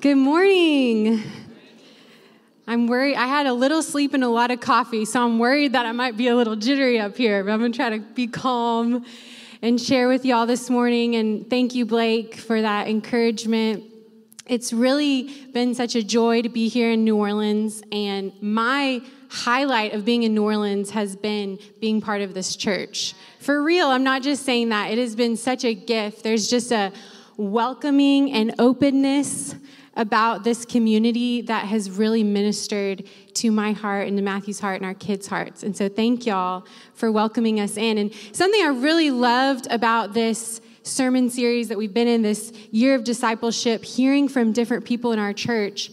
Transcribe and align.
Good 0.00 0.16
morning. 0.16 1.22
I'm 2.66 2.86
worried. 2.86 3.16
I 3.16 3.26
had 3.26 3.44
a 3.44 3.52
little 3.52 3.82
sleep 3.82 4.14
and 4.14 4.24
a 4.24 4.28
lot 4.28 4.50
of 4.50 4.58
coffee, 4.58 5.04
so 5.04 5.22
I'm 5.22 5.38
worried 5.38 5.74
that 5.74 5.84
I 5.84 5.92
might 5.92 6.16
be 6.16 6.28
a 6.28 6.36
little 6.36 6.56
jittery 6.56 6.98
up 6.98 7.18
here, 7.18 7.44
but 7.44 7.52
I'm 7.52 7.58
going 7.58 7.70
to 7.70 7.76
try 7.76 7.90
to 7.90 7.98
be 7.98 8.26
calm 8.26 9.04
and 9.60 9.78
share 9.78 10.08
with 10.08 10.24
y'all 10.24 10.46
this 10.46 10.70
morning. 10.70 11.16
And 11.16 11.50
thank 11.50 11.74
you, 11.74 11.84
Blake, 11.84 12.36
for 12.36 12.62
that 12.62 12.88
encouragement. 12.88 13.84
It's 14.46 14.72
really 14.72 15.24
been 15.52 15.74
such 15.74 15.94
a 15.94 16.02
joy 16.02 16.40
to 16.40 16.48
be 16.48 16.68
here 16.68 16.92
in 16.92 17.04
New 17.04 17.16
Orleans, 17.16 17.82
and 17.92 18.32
my 18.40 19.02
highlight 19.28 19.92
of 19.92 20.06
being 20.06 20.22
in 20.22 20.32
New 20.32 20.44
Orleans 20.44 20.92
has 20.92 21.14
been 21.14 21.58
being 21.78 22.00
part 22.00 22.22
of 22.22 22.32
this 22.32 22.56
church. 22.56 23.12
For 23.38 23.62
real, 23.62 23.88
I'm 23.88 24.04
not 24.04 24.22
just 24.22 24.46
saying 24.46 24.70
that. 24.70 24.92
It 24.92 24.96
has 24.96 25.14
been 25.14 25.36
such 25.36 25.62
a 25.66 25.74
gift. 25.74 26.22
There's 26.22 26.48
just 26.48 26.72
a 26.72 26.90
welcoming 27.36 28.32
and 28.32 28.54
openness 28.58 29.56
about 29.94 30.44
this 30.44 30.64
community 30.64 31.42
that 31.42 31.66
has 31.66 31.90
really 31.90 32.22
ministered 32.22 33.04
to 33.34 33.50
my 33.50 33.72
heart 33.72 34.06
and 34.08 34.16
to 34.16 34.22
Matthew's 34.22 34.60
heart 34.60 34.76
and 34.76 34.86
our 34.86 34.94
kids' 34.94 35.26
hearts. 35.26 35.62
And 35.62 35.76
so 35.76 35.88
thank 35.88 36.26
y'all 36.26 36.64
for 36.94 37.10
welcoming 37.10 37.58
us 37.60 37.76
in. 37.76 37.98
And 37.98 38.12
something 38.32 38.60
I 38.62 38.68
really 38.68 39.10
loved 39.10 39.66
about 39.70 40.14
this 40.14 40.60
sermon 40.82 41.28
series 41.28 41.68
that 41.68 41.78
we've 41.78 41.92
been 41.92 42.08
in 42.08 42.22
this 42.22 42.52
year 42.70 42.94
of 42.94 43.04
discipleship, 43.04 43.84
hearing 43.84 44.28
from 44.28 44.52
different 44.52 44.84
people 44.84 45.12
in 45.12 45.18
our 45.18 45.32
church, 45.32 45.90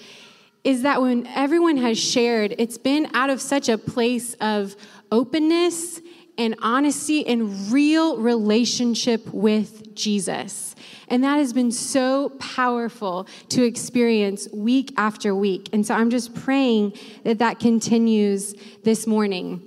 is 0.63 0.83
that 0.83 1.01
when 1.01 1.25
everyone 1.27 1.77
has 1.77 1.97
shared, 1.97 2.55
it's 2.57 2.77
been 2.77 3.09
out 3.13 3.29
of 3.29 3.41
such 3.41 3.69
a 3.69 3.77
place 3.77 4.35
of 4.35 4.75
openness 5.11 6.01
and 6.37 6.55
honesty 6.61 7.25
and 7.25 7.71
real 7.71 8.17
relationship 8.17 9.25
with 9.33 9.95
Jesus. 9.95 10.75
And 11.07 11.23
that 11.23 11.37
has 11.37 11.53
been 11.53 11.71
so 11.71 12.29
powerful 12.39 13.27
to 13.49 13.63
experience 13.63 14.47
week 14.53 14.93
after 14.97 15.33
week. 15.33 15.69
And 15.73 15.85
so 15.85 15.95
I'm 15.95 16.09
just 16.09 16.35
praying 16.35 16.93
that 17.23 17.39
that 17.39 17.59
continues 17.59 18.53
this 18.83 19.07
morning. 19.07 19.63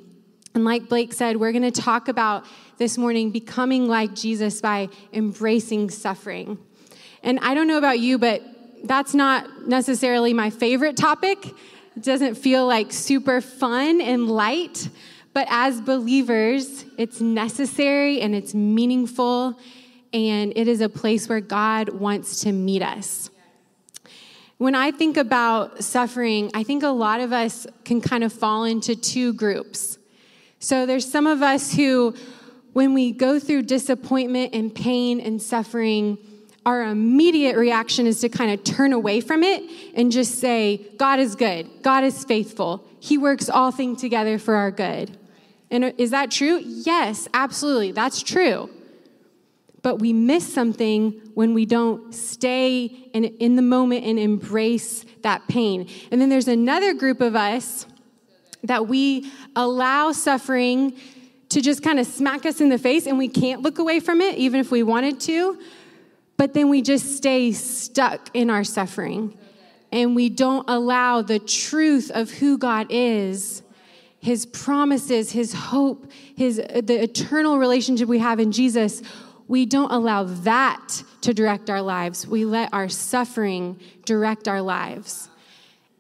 And 0.55 0.65
like 0.65 0.89
Blake 0.89 1.13
said, 1.13 1.37
we're 1.37 1.53
going 1.53 1.71
to 1.71 1.81
talk 1.81 2.09
about 2.09 2.45
this 2.79 2.99
morning 2.99 3.31
becoming 3.31 3.89
like 3.89 4.15
Jesus 4.15 4.61
by 4.61 4.89
embracing 5.13 5.91
suffering. 5.91 6.59
And 7.23 7.39
I 7.41 7.55
don't 7.55 7.69
know 7.69 7.79
about 7.79 8.01
you, 8.01 8.19
but 8.19 8.43
that's 8.85 9.15
not 9.15 9.67
necessarily 9.67 10.33
my 10.33 10.51
favorite 10.51 10.97
topic. 10.97 11.45
It 11.97 12.03
doesn't 12.03 12.37
feel 12.37 12.67
like 12.67 12.93
super 12.93 13.41
fun 13.41 14.01
and 14.01 14.29
light. 14.29 14.89
But 15.33 15.47
as 15.51 15.81
believers, 15.81 16.85
it's 16.99 17.21
necessary 17.21 18.21
and 18.21 18.35
it's 18.35 18.55
meaningful 18.55 19.59
and 20.13 20.53
it 20.57 20.67
is 20.67 20.81
a 20.81 20.89
place 20.89 21.29
where 21.29 21.41
God 21.41 21.91
wants 21.91 22.41
to 22.41 22.53
meet 22.53 22.83
us. 22.83 23.31
When 24.59 24.75
I 24.75 24.91
think 24.91 25.17
about 25.17 25.83
suffering, 25.83 26.51
I 26.53 26.65
think 26.65 26.83
a 26.83 26.89
lot 26.89 27.21
of 27.21 27.33
us 27.33 27.67
can 27.85 28.01
kind 28.01 28.25
of 28.25 28.33
fall 28.33 28.65
into 28.65 28.95
two 28.95 29.33
groups. 29.33 29.99
So 30.59 30.85
there's 30.85 31.11
some 31.11 31.27
of 31.27 31.43
us 31.43 31.73
who, 31.73 32.15
when 32.73 32.93
we 32.93 33.13
go 33.13 33.39
through 33.39 33.63
disappointment 33.63 34.55
and 34.55 34.75
pain 34.75 35.21
and 35.21 35.41
suffering, 35.41 36.19
our 36.67 36.83
immediate 36.83 37.57
reaction 37.57 38.07
is 38.07 38.21
to 38.21 38.29
kind 38.29 38.51
of 38.51 38.63
turn 38.65 38.93
away 38.93 39.23
from 39.23 39.43
it 39.43 39.63
and 39.95 40.13
just 40.13 40.39
say, 40.39 40.89
God 40.99 41.21
is 41.21 41.37
good, 41.37 41.67
God 41.83 42.05
is 42.05 42.25
faithful, 42.25 42.87
He 42.99 43.17
works 43.17 43.49
all 43.49 43.71
things 43.71 44.01
together 44.01 44.39
for 44.39 44.57
our 44.57 44.71
good. 44.71 45.17
And 45.71 45.95
is 45.99 46.11
that 46.11 46.31
true? 46.31 46.61
Yes, 46.65 47.29
absolutely, 47.33 47.93
that's 47.93 48.23
true 48.23 48.71
but 49.83 49.99
we 49.99 50.13
miss 50.13 50.53
something 50.53 51.21
when 51.35 51.55
we 51.55 51.65
don't 51.65 52.15
stay 52.15 52.85
in, 52.85 53.25
in 53.25 53.57
the 53.57 53.63
moment 53.63 54.05
and 54.05 54.19
embrace 54.19 55.05
that 55.23 55.47
pain. 55.49 55.89
And 56.11 56.21
then 56.21 56.29
there's 56.29 56.49
another 56.49 56.95
group 56.95 57.21
of 57.21 57.35
us 57.35 57.87
that 58.65 58.89
we 58.89 59.31
allow 59.57 60.13
suffering 60.13 60.97
to 61.49 61.61
just 61.61 61.83
kind 61.83 61.99
of 61.99 62.07
smack 62.07 62.45
us 62.45 62.61
in 62.61 62.69
the 62.69 62.79
face 62.79 63.07
and 63.07 63.17
we 63.17 63.29
can't 63.29 63.63
look 63.63 63.79
away 63.79 64.01
from 64.01 64.21
it, 64.21 64.37
even 64.37 64.61
if 64.61 64.71
we 64.71 64.83
wanted 64.83 65.19
to. 65.21 65.59
But 66.37 66.55
then 66.55 66.69
we 66.69 66.83
just 66.83 67.17
stay 67.17 67.53
stuck 67.53 68.31
in 68.35 68.51
our 68.51 68.65
suffering 68.65 69.37
and 69.91 70.15
we 70.15 70.29
don't 70.29 70.69
allow 70.69 71.23
the 71.23 71.39
truth 71.39 72.11
of 72.11 72.31
who 72.31 72.59
God 72.59 72.87
is 72.91 73.63
his 74.21 74.47
promises 74.47 75.33
his 75.33 75.53
hope 75.53 76.11
his 76.37 76.59
uh, 76.59 76.81
the 76.85 77.03
eternal 77.03 77.59
relationship 77.59 78.09
we 78.09 78.19
have 78.19 78.39
in 78.39 78.53
jesus 78.53 79.03
we 79.51 79.67
don't 79.67 79.91
allow 79.91 80.23
that 80.23 81.03
to 81.23 81.35
direct 81.35 81.71
our 81.71 81.83
lives. 81.83 82.25
We 82.25 82.45
let 82.45 82.73
our 82.73 82.89
suffering 82.89 83.81
direct 84.05 84.47
our 84.47 84.63
lives. 84.63 85.29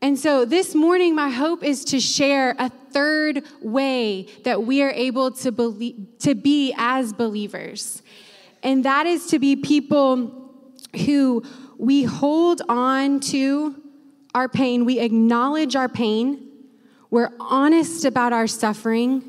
And 0.00 0.16
so 0.16 0.44
this 0.44 0.72
morning, 0.72 1.16
my 1.16 1.30
hope 1.30 1.64
is 1.64 1.84
to 1.86 1.98
share 1.98 2.54
a 2.60 2.68
third 2.68 3.42
way 3.60 4.28
that 4.44 4.62
we 4.62 4.84
are 4.84 4.92
able 4.92 5.32
to, 5.32 5.50
believe, 5.50 5.96
to 6.20 6.36
be 6.36 6.72
as 6.78 7.12
believers. 7.12 8.02
And 8.62 8.84
that 8.84 9.06
is 9.06 9.26
to 9.26 9.40
be 9.40 9.56
people 9.56 10.54
who 11.04 11.42
we 11.76 12.04
hold 12.04 12.62
on 12.68 13.18
to 13.18 13.74
our 14.32 14.48
pain, 14.48 14.84
we 14.84 15.00
acknowledge 15.00 15.74
our 15.74 15.88
pain, 15.88 16.49
we're 17.10 17.32
honest 17.40 18.04
about 18.04 18.32
our 18.32 18.46
suffering. 18.46 19.24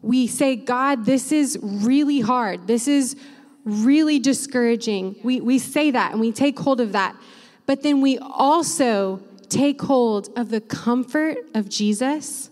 We 0.00 0.26
say, 0.26 0.56
God, 0.56 1.04
this 1.04 1.32
is 1.32 1.58
really 1.62 2.20
hard. 2.20 2.66
This 2.66 2.88
is 2.88 3.16
really 3.64 4.18
discouraging. 4.18 5.16
We, 5.22 5.40
we 5.40 5.58
say 5.58 5.90
that 5.90 6.12
and 6.12 6.20
we 6.20 6.32
take 6.32 6.58
hold 6.58 6.80
of 6.80 6.92
that. 6.92 7.16
But 7.66 7.82
then 7.82 8.00
we 8.00 8.18
also 8.18 9.22
take 9.48 9.80
hold 9.82 10.28
of 10.36 10.50
the 10.50 10.60
comfort 10.60 11.38
of 11.54 11.68
Jesus, 11.68 12.50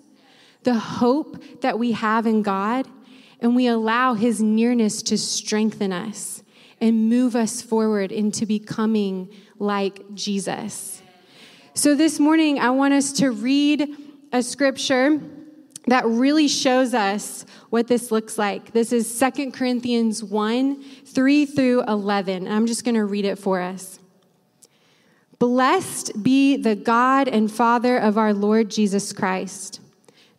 the 0.63 0.75
hope 0.75 1.43
that 1.61 1.79
we 1.79 1.93
have 1.93 2.27
in 2.27 2.43
God, 2.43 2.87
and 3.41 3.57
we 3.57 3.67
allow 3.67 4.15
his 4.15 4.41
nearness 4.41 5.03
to 5.05 5.19
strengthen 5.19 5.93
us 5.93 6.43
and 6.81 7.09
move 7.09 7.37
us 7.37 7.61
forward 7.63 8.13
into 8.13 8.47
becoming 8.47 9.29
like 9.59 10.15
Jesus. 10.15 11.03
So 11.75 11.95
this 11.95 12.21
morning, 12.21 12.59
I 12.59 12.71
want 12.71 12.95
us 12.95 13.13
to 13.15 13.31
read 13.31 13.97
a 14.33 14.43
scripture 14.43 15.21
that 15.87 16.07
really 16.07 16.49
shows 16.49 16.95
us 16.95 17.45
what 17.71 17.87
this 17.87 18.11
looks 18.11 18.39
like. 18.39 18.73
This 18.73 18.93
is 18.93 19.13
Second 19.13 19.53
Corinthians 19.53 20.25
1 20.25 20.83
3 20.83 21.47
through 21.47 21.83
11. 21.83 22.49
I'm 22.49 22.67
just 22.67 22.85
going 22.85 22.95
to 22.95 23.05
read 23.05 23.27
it 23.27 23.39
for 23.39 23.61
us. 23.61 23.99
Blessed 25.39 26.23
be 26.23 26.57
the 26.57 26.77
God 26.77 27.29
and 27.29 27.51
Father 27.51 27.99
of 27.99 28.17
our 28.17 28.33
Lord 28.33 28.71
Jesus 28.71 29.13
Christ, 29.13 29.81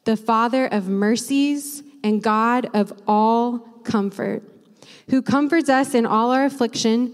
the 0.05 0.17
Father 0.17 0.65
of 0.65 0.87
mercies 0.87 1.83
and 2.03 2.23
God 2.23 2.69
of 2.73 2.99
all 3.05 3.59
comfort, 3.83 4.43
who 5.09 5.21
comforts 5.21 5.69
us 5.69 5.93
in 5.93 6.05
all 6.05 6.31
our 6.31 6.45
affliction 6.45 7.13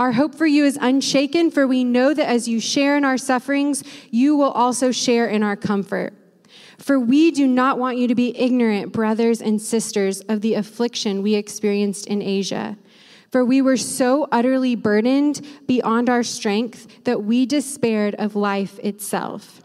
Our 0.00 0.12
hope 0.12 0.34
for 0.34 0.46
you 0.46 0.64
is 0.64 0.78
unshaken, 0.80 1.50
for 1.50 1.66
we 1.66 1.84
know 1.84 2.14
that 2.14 2.26
as 2.26 2.48
you 2.48 2.58
share 2.58 2.96
in 2.96 3.04
our 3.04 3.18
sufferings, 3.18 3.84
you 4.10 4.34
will 4.34 4.50
also 4.50 4.92
share 4.92 5.26
in 5.26 5.42
our 5.42 5.56
comfort. 5.56 6.14
For 6.78 6.98
we 6.98 7.30
do 7.30 7.46
not 7.46 7.78
want 7.78 7.98
you 7.98 8.08
to 8.08 8.14
be 8.14 8.34
ignorant, 8.34 8.94
brothers 8.94 9.42
and 9.42 9.60
sisters, 9.60 10.22
of 10.22 10.40
the 10.40 10.54
affliction 10.54 11.20
we 11.20 11.34
experienced 11.34 12.06
in 12.06 12.22
Asia. 12.22 12.78
For 13.30 13.44
we 13.44 13.60
were 13.60 13.76
so 13.76 14.26
utterly 14.32 14.74
burdened 14.74 15.46
beyond 15.66 16.08
our 16.08 16.22
strength 16.22 17.04
that 17.04 17.24
we 17.24 17.44
despaired 17.44 18.14
of 18.14 18.34
life 18.34 18.78
itself. 18.78 19.60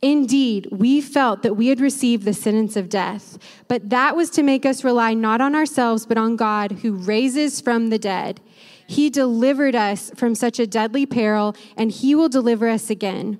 Indeed, 0.00 0.68
we 0.70 1.02
felt 1.02 1.42
that 1.42 1.58
we 1.58 1.66
had 1.66 1.80
received 1.80 2.24
the 2.24 2.32
sentence 2.32 2.76
of 2.76 2.88
death, 2.88 3.36
but 3.68 3.90
that 3.90 4.16
was 4.16 4.30
to 4.30 4.42
make 4.42 4.64
us 4.64 4.84
rely 4.84 5.12
not 5.12 5.42
on 5.42 5.54
ourselves, 5.54 6.06
but 6.06 6.16
on 6.16 6.36
God 6.36 6.72
who 6.80 6.94
raises 6.94 7.60
from 7.60 7.90
the 7.90 7.98
dead. 7.98 8.40
He 8.90 9.08
delivered 9.08 9.76
us 9.76 10.10
from 10.16 10.34
such 10.34 10.58
a 10.58 10.66
deadly 10.66 11.06
peril, 11.06 11.54
and 11.76 11.92
He 11.92 12.16
will 12.16 12.28
deliver 12.28 12.68
us 12.68 12.90
again. 12.90 13.38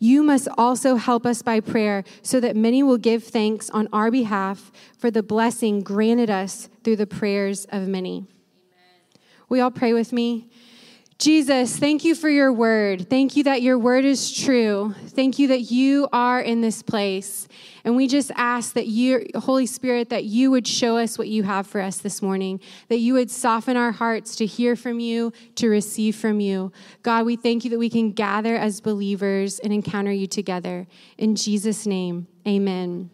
You 0.00 0.24
must 0.24 0.48
also 0.58 0.96
help 0.96 1.24
us 1.24 1.42
by 1.42 1.60
prayer 1.60 2.02
so 2.22 2.40
that 2.40 2.56
many 2.56 2.82
will 2.82 2.98
give 2.98 3.22
thanks 3.22 3.70
on 3.70 3.86
our 3.92 4.10
behalf 4.10 4.72
for 4.98 5.08
the 5.08 5.22
blessing 5.22 5.82
granted 5.82 6.28
us 6.28 6.68
through 6.82 6.96
the 6.96 7.06
prayers 7.06 7.66
of 7.66 7.86
many. 7.86 8.16
Amen. 8.16 8.26
We 9.48 9.60
all 9.60 9.70
pray 9.70 9.92
with 9.92 10.12
me. 10.12 10.50
Jesus, 11.20 11.76
thank 11.76 12.02
you 12.02 12.14
for 12.14 12.30
your 12.30 12.50
word. 12.50 13.10
Thank 13.10 13.36
you 13.36 13.44
that 13.44 13.60
your 13.60 13.78
word 13.78 14.06
is 14.06 14.32
true. 14.32 14.94
Thank 15.08 15.38
you 15.38 15.48
that 15.48 15.70
you 15.70 16.08
are 16.14 16.40
in 16.40 16.62
this 16.62 16.82
place. 16.82 17.46
And 17.84 17.94
we 17.94 18.08
just 18.08 18.30
ask 18.36 18.72
that 18.72 18.86
you, 18.86 19.26
Holy 19.36 19.66
Spirit, 19.66 20.08
that 20.08 20.24
you 20.24 20.50
would 20.50 20.66
show 20.66 20.96
us 20.96 21.18
what 21.18 21.28
you 21.28 21.42
have 21.42 21.66
for 21.66 21.82
us 21.82 21.98
this 21.98 22.22
morning, 22.22 22.58
that 22.88 23.00
you 23.00 23.12
would 23.12 23.30
soften 23.30 23.76
our 23.76 23.92
hearts 23.92 24.34
to 24.36 24.46
hear 24.46 24.74
from 24.76 24.98
you, 24.98 25.34
to 25.56 25.68
receive 25.68 26.16
from 26.16 26.40
you. 26.40 26.72
God, 27.02 27.26
we 27.26 27.36
thank 27.36 27.64
you 27.64 27.70
that 27.70 27.78
we 27.78 27.90
can 27.90 28.12
gather 28.12 28.56
as 28.56 28.80
believers 28.80 29.58
and 29.58 29.74
encounter 29.74 30.12
you 30.12 30.26
together. 30.26 30.86
In 31.18 31.36
Jesus' 31.36 31.86
name, 31.86 32.28
amen. 32.48 33.10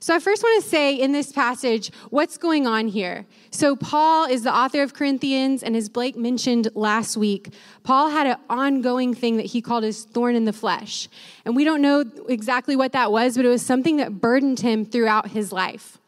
So, 0.00 0.14
I 0.14 0.18
first 0.18 0.42
want 0.42 0.62
to 0.62 0.68
say 0.68 0.94
in 0.94 1.12
this 1.12 1.32
passage 1.32 1.90
what's 2.10 2.38
going 2.38 2.66
on 2.66 2.88
here. 2.88 3.26
So, 3.50 3.76
Paul 3.76 4.26
is 4.26 4.42
the 4.42 4.54
author 4.54 4.82
of 4.82 4.94
Corinthians, 4.94 5.62
and 5.62 5.76
as 5.76 5.88
Blake 5.88 6.16
mentioned 6.16 6.68
last 6.74 7.16
week, 7.16 7.52
Paul 7.82 8.10
had 8.10 8.26
an 8.26 8.36
ongoing 8.48 9.14
thing 9.14 9.36
that 9.36 9.46
he 9.46 9.60
called 9.60 9.84
his 9.84 10.04
thorn 10.04 10.34
in 10.34 10.44
the 10.44 10.52
flesh. 10.52 11.08
And 11.44 11.54
we 11.56 11.64
don't 11.64 11.82
know 11.82 12.04
exactly 12.28 12.76
what 12.76 12.92
that 12.92 13.12
was, 13.12 13.36
but 13.36 13.44
it 13.44 13.48
was 13.48 13.64
something 13.64 13.96
that 13.98 14.20
burdened 14.20 14.60
him 14.60 14.84
throughout 14.84 15.28
his 15.28 15.52
life. 15.52 15.98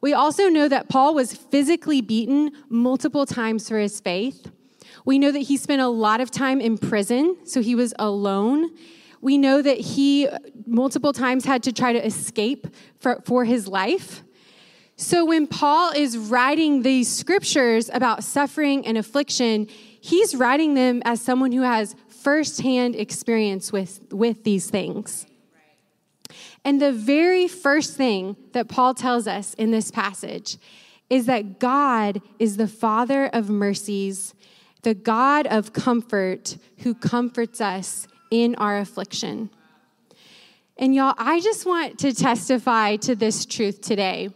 We 0.00 0.14
also 0.14 0.48
know 0.48 0.68
that 0.68 0.88
Paul 0.88 1.14
was 1.14 1.34
physically 1.34 2.00
beaten 2.00 2.52
multiple 2.68 3.26
times 3.26 3.68
for 3.68 3.78
his 3.78 4.00
faith. 4.00 4.50
We 5.04 5.18
know 5.18 5.30
that 5.30 5.40
he 5.40 5.56
spent 5.56 5.82
a 5.82 5.88
lot 5.88 6.20
of 6.20 6.30
time 6.30 6.60
in 6.60 6.78
prison, 6.78 7.36
so 7.44 7.60
he 7.60 7.74
was 7.74 7.94
alone. 7.98 8.70
We 9.20 9.38
know 9.38 9.60
that 9.62 9.78
he 9.78 10.26
uh, 10.26 10.38
multiple 10.66 11.12
times 11.12 11.44
had 11.44 11.62
to 11.64 11.72
try 11.72 11.92
to 11.92 12.04
escape 12.04 12.66
for, 12.98 13.22
for 13.24 13.44
his 13.44 13.68
life. 13.68 14.22
So 14.96 15.24
when 15.24 15.46
Paul 15.46 15.92
is 15.92 16.18
writing 16.18 16.82
these 16.82 17.08
scriptures 17.08 17.90
about 17.92 18.22
suffering 18.22 18.86
and 18.86 18.98
affliction, 18.98 19.66
he's 20.00 20.34
writing 20.34 20.74
them 20.74 21.02
as 21.04 21.22
someone 21.22 21.52
who 21.52 21.62
has 21.62 21.96
firsthand 22.08 22.96
experience 22.96 23.72
with, 23.72 24.12
with 24.12 24.44
these 24.44 24.68
things. 24.68 25.26
And 26.64 26.80
the 26.80 26.92
very 26.92 27.48
first 27.48 27.96
thing 27.96 28.36
that 28.52 28.68
Paul 28.68 28.94
tells 28.94 29.26
us 29.26 29.54
in 29.54 29.70
this 29.70 29.90
passage 29.90 30.58
is 31.08 31.26
that 31.26 31.58
God 31.58 32.20
is 32.38 32.56
the 32.56 32.68
Father 32.68 33.26
of 33.26 33.48
mercies, 33.48 34.34
the 34.82 34.94
God 34.94 35.46
of 35.46 35.72
comfort 35.72 36.56
who 36.78 36.94
comforts 36.94 37.60
us 37.60 38.06
in 38.30 38.54
our 38.56 38.78
affliction. 38.78 39.50
And 40.76 40.94
y'all, 40.94 41.14
I 41.18 41.40
just 41.40 41.66
want 41.66 41.98
to 41.98 42.14
testify 42.14 42.96
to 42.96 43.14
this 43.14 43.44
truth 43.44 43.80
today. 43.80 44.30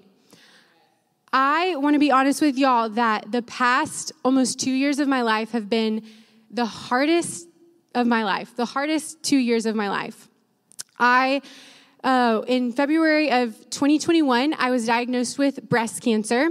I 1.32 1.74
want 1.76 1.94
to 1.94 1.98
be 1.98 2.12
honest 2.12 2.42
with 2.42 2.58
y'all 2.58 2.90
that 2.90 3.32
the 3.32 3.42
past 3.42 4.12
almost 4.24 4.60
two 4.60 4.70
years 4.70 4.98
of 4.98 5.08
my 5.08 5.22
life 5.22 5.52
have 5.52 5.68
been 5.70 6.02
the 6.50 6.66
hardest 6.66 7.48
of 7.94 8.06
my 8.06 8.24
life, 8.24 8.54
the 8.56 8.66
hardest 8.66 9.22
two 9.22 9.38
years 9.38 9.66
of 9.66 9.74
my 9.74 9.88
life. 9.88 10.28
I, 10.98 11.42
uh, 12.04 12.42
in 12.46 12.72
February 12.72 13.32
of 13.32 13.58
2021, 13.70 14.54
I 14.58 14.70
was 14.70 14.86
diagnosed 14.86 15.38
with 15.38 15.68
breast 15.68 16.02
cancer. 16.02 16.50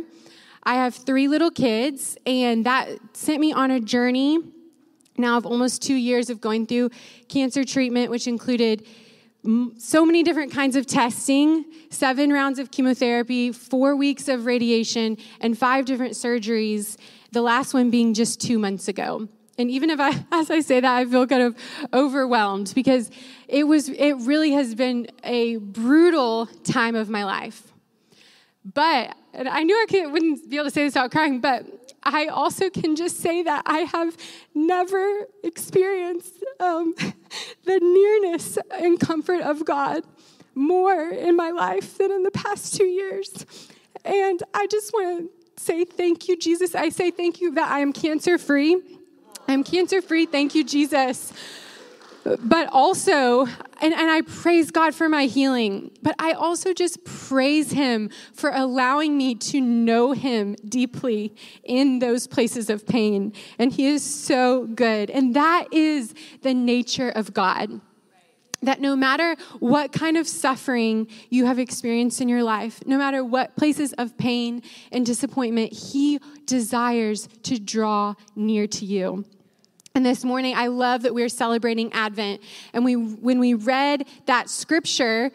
I 0.64 0.76
have 0.76 0.96
three 0.96 1.28
little 1.28 1.52
kids, 1.52 2.18
and 2.26 2.66
that 2.66 2.90
sent 3.14 3.40
me 3.40 3.54
on 3.54 3.72
a 3.72 3.80
journey 3.80 4.40
now 5.18 5.38
of 5.38 5.46
almost 5.46 5.82
two 5.82 5.96
years 5.96 6.30
of 6.30 6.42
going 6.42 6.66
through 6.66 6.90
cancer 7.28 7.64
treatment, 7.64 8.12
which 8.12 8.28
included 8.28 8.86
so 9.78 10.06
many 10.06 10.24
different 10.24 10.54
kinds 10.54 10.76
of 10.76 10.86
testing, 10.86 11.66
seven 11.90 12.32
rounds 12.32 12.60
of 12.60 12.72
chemotherapy, 12.72 13.52
four 13.52 13.96
weeks 13.96 14.30
of 14.30 14.46
radiation, 14.46 15.18
and 15.42 15.58
five 15.58 15.86
different 15.86 16.14
surgeries, 16.14 16.98
the 17.32 17.42
last 17.42 17.74
one 17.74 17.90
being 17.90 18.14
just 18.14 18.40
two 18.40 18.58
months 18.58 18.88
ago. 18.88 19.28
And 19.58 19.70
even 19.70 19.90
if 19.90 20.00
I, 20.00 20.26
as 20.32 20.50
I 20.50 20.62
say 20.62 20.80
that, 20.80 20.96
I 20.96 21.06
feel 21.06 21.28
kind 21.28 21.44
of 21.44 21.58
overwhelmed 21.94 22.72
because 22.74 23.12
it 23.48 23.66
was, 23.66 23.90
it 23.90 24.14
really 24.22 24.52
has 24.52 24.76
been 24.76 25.08
a 25.24 25.58
brutal 25.58 26.48
time 26.64 26.96
of 26.96 27.10
my 27.10 27.26
life. 27.26 27.74
But, 28.64 29.16
and 29.34 29.50
I 29.50 29.64
knew 29.64 29.76
I 29.76 30.06
wouldn't 30.08 30.50
be 30.50 30.58
able 30.58 30.66
to 30.66 30.72
say 30.72 30.84
this 30.84 30.94
without 30.94 31.12
crying, 31.12 31.40
but 31.40 31.66
I 32.04 32.28
also 32.28 32.70
can 32.70 32.96
just 32.96 33.20
say 33.20 33.44
that 33.44 33.64
I 33.66 33.80
have 33.80 34.16
never 34.54 35.28
experienced 35.44 36.44
um, 36.60 36.94
the 37.66 37.80
nearness 37.80 38.58
and 38.72 39.00
comfort 39.00 39.42
of 39.42 39.66
God 39.66 40.04
more 40.54 41.10
in 41.10 41.36
my 41.36 41.50
life 41.50 41.98
than 41.98 42.12
in 42.12 42.24
the 42.24 42.32
past 42.32 42.76
two 42.76 42.86
years. 42.86 43.46
And 44.06 44.44
I 44.54 44.68
just 44.68 44.94
want 44.94 45.32
to 45.58 45.64
say 45.64 45.86
thank 45.86 46.28
you, 46.28 46.38
Jesus. 46.38 46.76
I 46.76 46.90
say 46.90 47.10
thank 47.10 47.42
you 47.42 47.54
that 47.56 47.72
I 47.72 47.80
am 47.80 47.94
cancer 47.94 48.38
free. 48.38 48.80
I'm 49.48 49.64
cancer 49.64 50.02
free. 50.02 50.26
Thank 50.26 50.56
you, 50.56 50.64
Jesus 50.64 51.34
but 52.24 52.70
also, 52.72 53.46
and, 53.82 53.94
and 53.94 54.10
I 54.10 54.22
praise 54.22 54.72
God 54.72 54.96
for 54.96 55.10
my 55.10 55.26
healing, 55.26 55.92
but 56.02 56.16
I 56.20 56.32
also 56.32 56.74
just 56.74 57.04
praise 57.04 57.72
Him 57.72 58.10
for 58.34 58.52
allowing 58.52 59.18
me 59.18 59.36
to 59.36 59.60
know 59.60 60.14
Him 60.14 60.56
deeply 60.68 61.36
in 61.64 62.00
those 62.00 62.28
places 62.28 62.70
of 62.70 62.88
pain. 62.88 63.34
And 63.60 63.74
He 63.74 63.88
is 63.88 64.04
so 64.04 64.66
good. 64.68 65.10
And 65.10 65.36
that 65.36 65.66
is 65.72 66.14
the 66.42 66.54
nature 66.54 67.10
of 67.10 67.34
God. 67.34 67.82
That 68.62 68.80
no 68.80 68.96
matter 68.96 69.36
what 69.60 69.92
kind 69.92 70.16
of 70.16 70.26
suffering 70.26 71.10
you 71.30 71.46
have 71.46 71.60
experienced 71.60 72.22
in 72.22 72.30
your 72.30 72.44
life, 72.44 72.82
no 72.86 72.98
matter 72.98 73.22
what 73.26 73.58
places 73.58 73.92
of 73.94 74.18
pain 74.18 74.62
and 74.94 75.06
disappointment, 75.06 75.74
He 75.74 76.20
desires 76.46 77.28
to 77.44 77.60
draw 77.60 78.14
near 78.38 78.66
to 78.68 78.86
you. 78.86 79.26
And 79.96 80.04
this 80.04 80.24
morning, 80.24 80.56
I 80.56 80.68
love 80.68 81.04
that 81.04 81.14
we're 81.14 81.30
celebrating 81.30 81.94
Advent. 81.94 82.42
And 82.74 82.84
we, 82.84 82.96
when 82.96 83.38
we 83.38 83.54
read 83.54 84.08
that 84.26 84.50
scripture, 84.50 85.32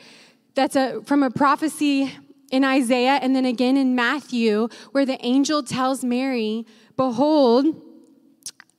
that's 0.56 0.74
a, 0.74 1.00
from 1.02 1.22
a 1.22 1.30
prophecy 1.30 2.12
in 2.50 2.64
Isaiah 2.64 3.20
and 3.22 3.36
then 3.36 3.44
again 3.44 3.76
in 3.76 3.94
Matthew, 3.94 4.68
where 4.90 5.06
the 5.06 5.24
angel 5.24 5.62
tells 5.62 6.02
Mary, 6.02 6.66
Behold, 6.96 7.66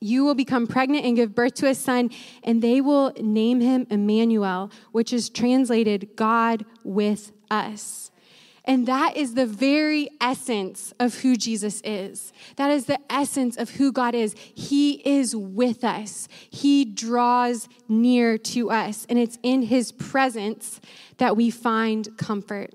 you 0.00 0.22
will 0.22 0.34
become 0.34 0.66
pregnant 0.66 1.06
and 1.06 1.16
give 1.16 1.34
birth 1.34 1.54
to 1.54 1.66
a 1.68 1.74
son, 1.74 2.10
and 2.44 2.60
they 2.60 2.82
will 2.82 3.14
name 3.18 3.62
him 3.62 3.86
Emmanuel, 3.88 4.70
which 4.92 5.14
is 5.14 5.30
translated 5.30 6.10
God 6.14 6.66
with 6.84 7.32
us. 7.50 8.09
And 8.70 8.86
that 8.86 9.16
is 9.16 9.34
the 9.34 9.46
very 9.46 10.10
essence 10.20 10.94
of 11.00 11.22
who 11.22 11.34
Jesus 11.34 11.82
is. 11.82 12.32
That 12.54 12.70
is 12.70 12.84
the 12.84 13.00
essence 13.10 13.56
of 13.56 13.70
who 13.70 13.90
God 13.90 14.14
is. 14.14 14.36
He 14.38 15.02
is 15.04 15.34
with 15.34 15.82
us, 15.82 16.28
He 16.48 16.84
draws 16.84 17.68
near 17.88 18.38
to 18.38 18.70
us. 18.70 19.08
And 19.10 19.18
it's 19.18 19.40
in 19.42 19.62
His 19.62 19.90
presence 19.90 20.80
that 21.16 21.36
we 21.36 21.50
find 21.50 22.16
comfort. 22.16 22.72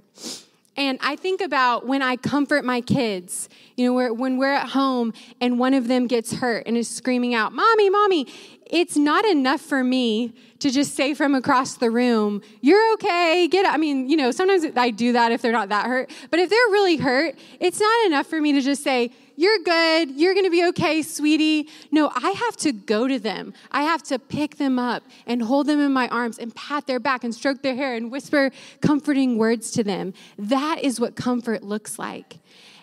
And 0.75 0.99
I 1.01 1.15
think 1.15 1.39
about 1.39 1.87
when 1.87 2.01
I 2.01 2.17
comfort 2.17 2.65
my 2.65 2.81
kids, 2.81 3.47
you 3.77 3.85
know, 3.85 4.13
when 4.13 4.37
we're 4.37 4.51
at 4.51 4.71
home 4.71 5.13
and 5.39 5.57
one 5.57 5.73
of 5.73 5.87
them 5.87 6.07
gets 6.07 6.33
hurt 6.33 6.67
and 6.67 6.75
is 6.75 6.89
screaming 6.89 7.33
out, 7.33 7.53
Mommy, 7.53 7.89
Mommy, 7.89 8.27
it's 8.65 8.97
not 8.97 9.25
enough 9.25 9.61
for 9.61 9.83
me 9.83 10.33
to 10.59 10.71
just 10.71 10.95
say 10.95 11.13
from 11.13 11.35
across 11.35 11.75
the 11.75 11.91
room, 11.91 12.41
You're 12.61 12.93
okay, 12.93 13.47
get 13.47 13.65
I 13.65 13.77
mean, 13.77 14.09
you 14.09 14.17
know, 14.17 14.31
sometimes 14.31 14.65
I 14.75 14.89
do 14.89 15.13
that 15.13 15.31
if 15.31 15.41
they're 15.41 15.51
not 15.51 15.69
that 15.69 15.85
hurt, 15.85 16.09
but 16.31 16.39
if 16.39 16.49
they're 16.49 16.57
really 16.71 16.97
hurt, 16.97 17.35
it's 17.59 17.79
not 17.79 18.05
enough 18.07 18.27
for 18.27 18.41
me 18.41 18.53
to 18.53 18.61
just 18.61 18.83
say, 18.83 19.11
You're 19.35 19.59
good, 19.59 20.11
you're 20.11 20.33
gonna 20.33 20.49
be 20.49 20.65
okay, 20.69 21.03
sweetie. 21.03 21.69
No, 21.91 22.11
I 22.15 22.31
have 22.31 22.57
to 22.57 22.71
go 22.71 23.07
to 23.07 23.19
them. 23.19 23.53
I 23.71 23.83
have 23.83 24.01
to 24.03 24.17
pick 24.17 24.57
them 24.57 24.79
up 24.79 25.03
and 25.27 25.43
hold 25.43 25.67
them 25.67 25.79
in 25.79 25.93
my 25.93 26.07
arms 26.07 26.39
and 26.39 26.55
pat 26.55 26.87
their 26.87 26.99
back 26.99 27.23
and 27.23 27.35
stroke 27.35 27.61
their 27.61 27.75
hair 27.75 27.93
and 27.95 28.11
whisper 28.11 28.49
comforting 28.81 29.37
words 29.37 29.69
to 29.71 29.83
them. 29.83 30.13
That 30.39 30.79
is 30.81 30.99
what 30.99 31.15
comfort 31.15 31.61
looks 31.61 31.99
like. 31.99 32.37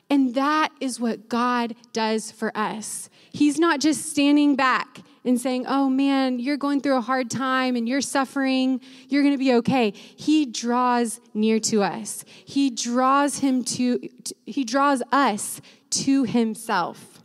And 0.09 0.35
that 0.35 0.71
is 0.79 1.01
what 1.01 1.29
God 1.29 1.75
does 1.93 2.31
for 2.31 2.57
us. 2.57 3.09
He's 3.33 3.59
not 3.59 3.81
just 3.81 4.11
standing 4.11 4.57
back 4.57 5.01
and 5.25 5.41
saying, 5.41 5.67
Oh 5.69 5.89
man, 5.89 6.39
you're 6.39 6.57
going 6.57 6.81
through 6.81 6.97
a 6.97 7.01
hard 7.01 7.31
time 7.31 7.77
and 7.77 7.89
you're 7.89 8.01
suffering, 8.01 8.81
you're 9.09 9.23
going 9.23 9.35
to 9.35 9.39
be 9.39 9.55
okay. 9.55 9.91
He 9.91 10.47
draws 10.47 11.21
near 11.35 11.61
to 11.61 11.83
us. 11.83 12.25
He 12.45 12.71
draws 12.71 13.39
him 13.39 13.65
to 13.65 14.09
he 14.45 14.65
draws 14.65 15.03
us 15.13 15.61
to 15.91 16.25
himself. 16.25 17.23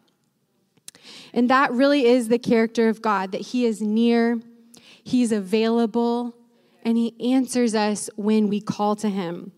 And 1.33 1.49
that 1.49 1.71
really 1.71 2.05
is 2.05 2.29
the 2.29 2.39
character 2.39 2.89
of 2.89 3.01
God 3.01 3.31
that 3.31 3.41
he 3.41 3.65
is 3.65 3.81
near, 3.81 4.39
he's 5.03 5.31
available, 5.31 6.35
and 6.83 6.97
he 6.97 7.13
answers 7.33 7.75
us 7.75 8.09
when 8.15 8.47
we 8.47 8.61
call 8.61 8.95
to 8.97 9.09
him. 9.09 9.51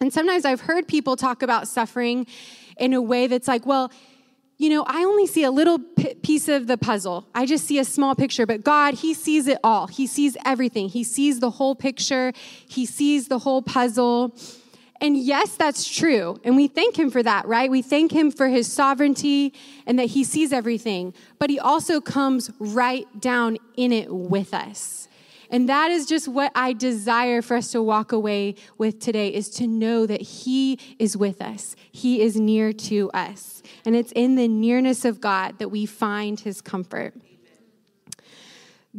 And 0.00 0.12
sometimes 0.12 0.44
I've 0.44 0.60
heard 0.60 0.86
people 0.86 1.16
talk 1.16 1.42
about 1.42 1.66
suffering 1.66 2.26
in 2.76 2.94
a 2.94 3.02
way 3.02 3.26
that's 3.26 3.48
like, 3.48 3.66
well, 3.66 3.90
you 4.58 4.68
know, 4.68 4.84
I 4.86 5.04
only 5.04 5.26
see 5.26 5.44
a 5.44 5.52
little 5.52 5.78
piece 6.22 6.48
of 6.48 6.66
the 6.66 6.76
puzzle. 6.76 7.28
I 7.32 7.46
just 7.46 7.64
see 7.64 7.78
a 7.78 7.84
small 7.84 8.16
picture, 8.16 8.44
but 8.44 8.64
God, 8.64 8.94
He 8.94 9.14
sees 9.14 9.46
it 9.46 9.58
all. 9.62 9.86
He 9.86 10.06
sees 10.06 10.36
everything. 10.44 10.88
He 10.88 11.04
sees 11.04 11.38
the 11.38 11.50
whole 11.50 11.76
picture, 11.76 12.32
He 12.68 12.84
sees 12.84 13.28
the 13.28 13.38
whole 13.38 13.62
puzzle. 13.62 14.36
And 15.00 15.16
yes, 15.16 15.54
that's 15.54 15.88
true. 15.88 16.40
And 16.42 16.56
we 16.56 16.66
thank 16.66 16.98
him 16.98 17.08
for 17.08 17.22
that, 17.22 17.46
right? 17.46 17.70
We 17.70 17.82
thank 17.82 18.10
him 18.10 18.32
for 18.32 18.48
his 18.48 18.70
sovereignty 18.70 19.54
and 19.86 19.96
that 19.98 20.06
he 20.06 20.24
sees 20.24 20.52
everything. 20.52 21.14
But 21.38 21.50
he 21.50 21.60
also 21.60 22.00
comes 22.00 22.50
right 22.58 23.06
down 23.20 23.58
in 23.76 23.92
it 23.92 24.12
with 24.12 24.52
us. 24.52 25.07
And 25.50 25.68
that 25.68 25.90
is 25.90 26.06
just 26.06 26.28
what 26.28 26.52
I 26.54 26.72
desire 26.72 27.40
for 27.42 27.56
us 27.56 27.72
to 27.72 27.82
walk 27.82 28.12
away 28.12 28.54
with 28.76 29.00
today 29.00 29.28
is 29.28 29.48
to 29.50 29.66
know 29.66 30.06
that 30.06 30.20
he 30.20 30.78
is 30.98 31.16
with 31.16 31.40
us. 31.40 31.74
He 31.90 32.20
is 32.20 32.36
near 32.36 32.72
to 32.72 33.10
us. 33.12 33.62
And 33.84 33.96
it's 33.96 34.12
in 34.12 34.36
the 34.36 34.48
nearness 34.48 35.04
of 35.04 35.20
God 35.20 35.58
that 35.58 35.70
we 35.70 35.86
find 35.86 36.38
his 36.40 36.60
comfort. 36.60 37.14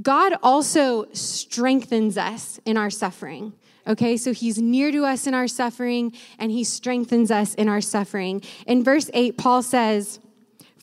God 0.02 0.36
also 0.42 1.06
strengthens 1.14 2.18
us 2.18 2.60
in 2.66 2.78
our 2.78 2.90
suffering. 2.90 3.54
Okay, 3.88 4.18
so 4.18 4.34
he's 4.34 4.60
near 4.60 4.92
to 4.92 5.04
us 5.04 5.26
in 5.26 5.34
our 5.34 5.48
suffering 5.48 6.14
and 6.38 6.52
he 6.52 6.64
strengthens 6.64 7.32
us 7.32 7.56
in 7.56 7.68
our 7.68 7.82
suffering. 7.82 8.42
In 8.68 8.84
verse 8.84 9.10
8, 9.14 9.38
Paul 9.38 9.64
says, 9.64 10.20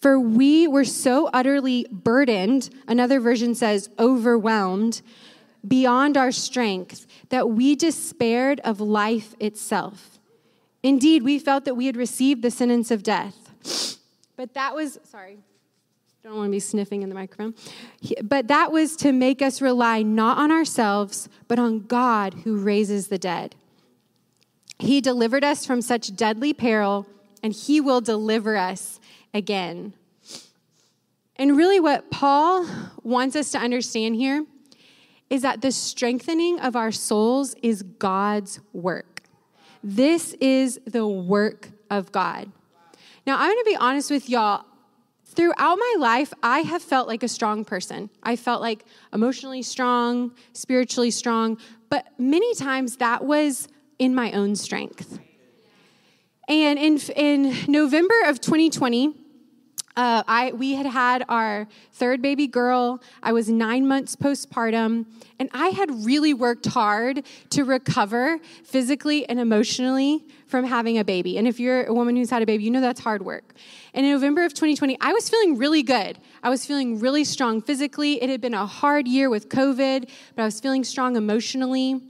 For 0.00 0.18
we 0.18 0.66
were 0.66 0.84
so 0.84 1.30
utterly 1.32 1.86
burdened, 1.90 2.68
another 2.88 3.20
version 3.20 3.54
says, 3.54 3.88
overwhelmed, 3.98 5.02
beyond 5.66 6.16
our 6.16 6.32
strength, 6.32 7.06
that 7.30 7.50
we 7.50 7.74
despaired 7.74 8.60
of 8.60 8.80
life 8.80 9.34
itself. 9.40 10.18
Indeed, 10.82 11.22
we 11.22 11.38
felt 11.38 11.64
that 11.64 11.74
we 11.74 11.86
had 11.86 11.96
received 11.96 12.42
the 12.42 12.50
sentence 12.50 12.90
of 12.90 13.02
death. 13.02 13.98
But 14.36 14.54
that 14.54 14.74
was, 14.74 14.98
sorry, 15.04 15.38
don't 16.22 16.36
want 16.36 16.48
to 16.48 16.52
be 16.52 16.60
sniffing 16.60 17.02
in 17.02 17.08
the 17.08 17.14
microphone. 17.14 17.54
But 18.22 18.48
that 18.48 18.72
was 18.72 18.96
to 18.96 19.12
make 19.12 19.40
us 19.40 19.62
rely 19.62 20.02
not 20.02 20.38
on 20.38 20.50
ourselves, 20.50 21.28
but 21.48 21.58
on 21.58 21.86
God 21.86 22.34
who 22.44 22.56
raises 22.56 23.08
the 23.08 23.18
dead. 23.18 23.54
He 24.78 25.00
delivered 25.00 25.44
us 25.44 25.64
from 25.64 25.80
such 25.80 26.14
deadly 26.14 26.52
peril, 26.52 27.06
and 27.42 27.52
He 27.52 27.80
will 27.80 28.00
deliver 28.00 28.56
us 28.56 29.00
again. 29.32 29.94
And 31.36 31.56
really, 31.56 31.80
what 31.80 32.10
Paul 32.10 32.66
wants 33.02 33.36
us 33.36 33.52
to 33.52 33.58
understand 33.58 34.16
here 34.16 34.44
is 35.28 35.42
that 35.42 35.60
the 35.60 35.72
strengthening 35.72 36.60
of 36.60 36.76
our 36.76 36.92
souls 36.92 37.54
is 37.62 37.82
God's 37.82 38.60
work. 38.72 39.22
This 39.82 40.34
is 40.34 40.80
the 40.86 41.06
work 41.06 41.70
of 41.90 42.12
God. 42.12 42.50
Now, 43.26 43.36
I'm 43.38 43.50
going 43.50 43.64
to 43.64 43.70
be 43.70 43.76
honest 43.76 44.10
with 44.10 44.28
y'all 44.28 44.64
throughout 45.36 45.76
my 45.76 45.94
life, 45.98 46.32
I 46.42 46.60
have 46.60 46.82
felt 46.82 47.06
like 47.06 47.22
a 47.22 47.28
strong 47.28 47.64
person. 47.64 48.10
I 48.22 48.36
felt 48.36 48.62
like 48.62 48.84
emotionally 49.12 49.62
strong, 49.62 50.32
spiritually 50.54 51.10
strong, 51.10 51.58
but 51.90 52.06
many 52.18 52.54
times 52.54 52.96
that 52.96 53.24
was 53.24 53.68
in 53.98 54.14
my 54.14 54.32
own 54.32 54.56
strength. 54.56 55.20
And 56.48 56.78
in, 56.78 56.98
in 57.14 57.54
November 57.68 58.14
of 58.26 58.40
2020, 58.40 59.14
uh, 59.96 60.22
I, 60.28 60.52
we 60.52 60.74
had 60.74 60.84
had 60.84 61.24
our 61.28 61.66
third 61.92 62.20
baby 62.20 62.46
girl. 62.46 63.02
I 63.22 63.32
was 63.32 63.48
nine 63.48 63.88
months 63.88 64.14
postpartum, 64.14 65.06
and 65.38 65.48
I 65.52 65.68
had 65.68 65.90
really 66.04 66.34
worked 66.34 66.66
hard 66.66 67.24
to 67.50 67.64
recover 67.64 68.38
physically 68.62 69.26
and 69.26 69.40
emotionally 69.40 70.22
from 70.46 70.66
having 70.66 70.98
a 70.98 71.04
baby. 71.04 71.38
And 71.38 71.48
if 71.48 71.58
you're 71.58 71.84
a 71.84 71.94
woman 71.94 72.14
who's 72.14 72.28
had 72.28 72.42
a 72.42 72.46
baby, 72.46 72.64
you 72.64 72.70
know 72.70 72.82
that's 72.82 73.00
hard 73.00 73.24
work. 73.24 73.54
And 73.94 74.04
in 74.04 74.12
November 74.12 74.44
of 74.44 74.52
2020, 74.52 74.98
I 75.00 75.14
was 75.14 75.30
feeling 75.30 75.56
really 75.56 75.82
good. 75.82 76.18
I 76.42 76.50
was 76.50 76.66
feeling 76.66 76.98
really 77.00 77.24
strong 77.24 77.62
physically. 77.62 78.22
It 78.22 78.28
had 78.28 78.42
been 78.42 78.54
a 78.54 78.66
hard 78.66 79.08
year 79.08 79.30
with 79.30 79.48
COVID, 79.48 80.10
but 80.34 80.42
I 80.42 80.44
was 80.44 80.60
feeling 80.60 80.84
strong 80.84 81.16
emotionally. 81.16 82.02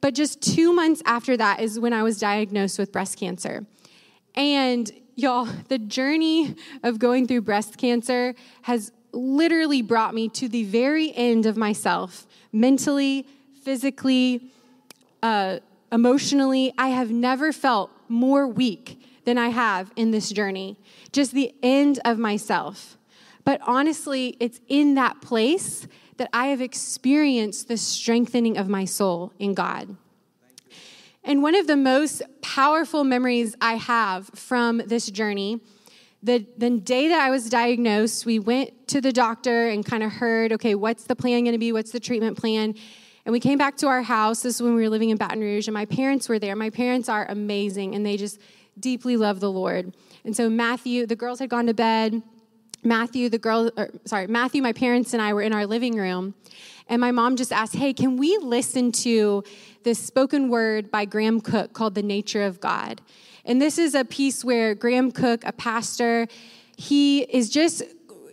But 0.00 0.14
just 0.14 0.42
two 0.42 0.72
months 0.72 1.00
after 1.06 1.36
that 1.36 1.60
is 1.60 1.78
when 1.78 1.92
I 1.92 2.02
was 2.02 2.18
diagnosed 2.18 2.80
with 2.80 2.90
breast 2.90 3.16
cancer. 3.16 3.64
And 4.34 4.90
y'all, 5.14 5.48
the 5.68 5.78
journey 5.78 6.54
of 6.82 6.98
going 6.98 7.26
through 7.26 7.42
breast 7.42 7.76
cancer 7.78 8.34
has 8.62 8.92
literally 9.12 9.82
brought 9.82 10.14
me 10.14 10.28
to 10.28 10.48
the 10.48 10.64
very 10.64 11.14
end 11.14 11.46
of 11.46 11.56
myself 11.56 12.26
mentally, 12.52 13.26
physically, 13.62 14.50
uh, 15.22 15.58
emotionally. 15.90 16.72
I 16.78 16.88
have 16.88 17.10
never 17.10 17.52
felt 17.52 17.90
more 18.08 18.46
weak 18.46 19.00
than 19.24 19.38
I 19.38 19.48
have 19.48 19.92
in 19.96 20.10
this 20.10 20.30
journey, 20.30 20.76
just 21.12 21.32
the 21.32 21.54
end 21.62 22.00
of 22.04 22.18
myself. 22.18 22.96
But 23.44 23.60
honestly, 23.66 24.36
it's 24.40 24.60
in 24.68 24.94
that 24.94 25.20
place 25.20 25.86
that 26.16 26.28
I 26.32 26.46
have 26.46 26.60
experienced 26.60 27.68
the 27.68 27.76
strengthening 27.76 28.56
of 28.56 28.68
my 28.68 28.84
soul 28.84 29.32
in 29.38 29.54
God. 29.54 29.96
And 31.24 31.42
one 31.42 31.54
of 31.54 31.66
the 31.66 31.76
most 31.76 32.22
powerful 32.40 33.04
memories 33.04 33.54
I 33.60 33.74
have 33.74 34.28
from 34.34 34.78
this 34.78 35.08
journey, 35.08 35.60
the, 36.22 36.46
the 36.58 36.70
day 36.70 37.08
that 37.08 37.20
I 37.20 37.30
was 37.30 37.48
diagnosed, 37.48 38.26
we 38.26 38.38
went 38.38 38.88
to 38.88 39.00
the 39.00 39.12
doctor 39.12 39.68
and 39.68 39.84
kind 39.86 40.02
of 40.02 40.12
heard, 40.12 40.52
okay, 40.52 40.74
what's 40.74 41.04
the 41.04 41.14
plan 41.14 41.44
going 41.44 41.52
to 41.52 41.58
be? 41.58 41.72
What's 41.72 41.92
the 41.92 42.00
treatment 42.00 42.38
plan? 42.38 42.74
And 43.24 43.32
we 43.32 43.38
came 43.38 43.56
back 43.56 43.76
to 43.78 43.86
our 43.86 44.02
house. 44.02 44.42
This 44.42 44.56
is 44.56 44.62
when 44.62 44.74
we 44.74 44.82
were 44.82 44.88
living 44.88 45.10
in 45.10 45.16
Baton 45.16 45.40
Rouge, 45.40 45.68
and 45.68 45.74
my 45.74 45.84
parents 45.84 46.28
were 46.28 46.40
there. 46.40 46.56
My 46.56 46.70
parents 46.70 47.08
are 47.08 47.24
amazing, 47.28 47.94
and 47.94 48.04
they 48.04 48.16
just 48.16 48.40
deeply 48.80 49.16
love 49.16 49.38
the 49.38 49.50
Lord. 49.50 49.94
And 50.24 50.36
so 50.36 50.50
Matthew, 50.50 51.06
the 51.06 51.14
girls 51.14 51.38
had 51.38 51.48
gone 51.48 51.66
to 51.66 51.74
bed. 51.74 52.22
Matthew, 52.82 53.28
the 53.28 53.38
girl, 53.38 53.70
or, 53.76 53.90
sorry, 54.06 54.26
Matthew, 54.26 54.60
my 54.60 54.72
parents 54.72 55.12
and 55.12 55.22
I 55.22 55.34
were 55.34 55.42
in 55.42 55.52
our 55.52 55.66
living 55.66 55.96
room, 55.96 56.34
and 56.88 57.00
my 57.00 57.10
mom 57.10 57.36
just 57.36 57.52
asked, 57.52 57.76
"Hey, 57.76 57.92
can 57.92 58.16
we 58.16 58.36
listen 58.38 58.92
to 58.92 59.44
this 59.84 59.98
spoken 59.98 60.48
word 60.48 60.90
by 60.90 61.04
Graham 61.04 61.40
Cooke 61.40 61.72
called 61.72 61.94
The 61.94 62.02
Nature 62.02 62.42
of 62.42 62.60
God. 62.60 63.00
And 63.44 63.60
this 63.60 63.78
is 63.78 63.94
a 63.94 64.04
piece 64.04 64.44
where 64.44 64.74
Graham 64.74 65.10
Cooke, 65.10 65.44
a 65.44 65.52
pastor, 65.52 66.28
he 66.76 67.22
is 67.22 67.50
just, 67.50 67.82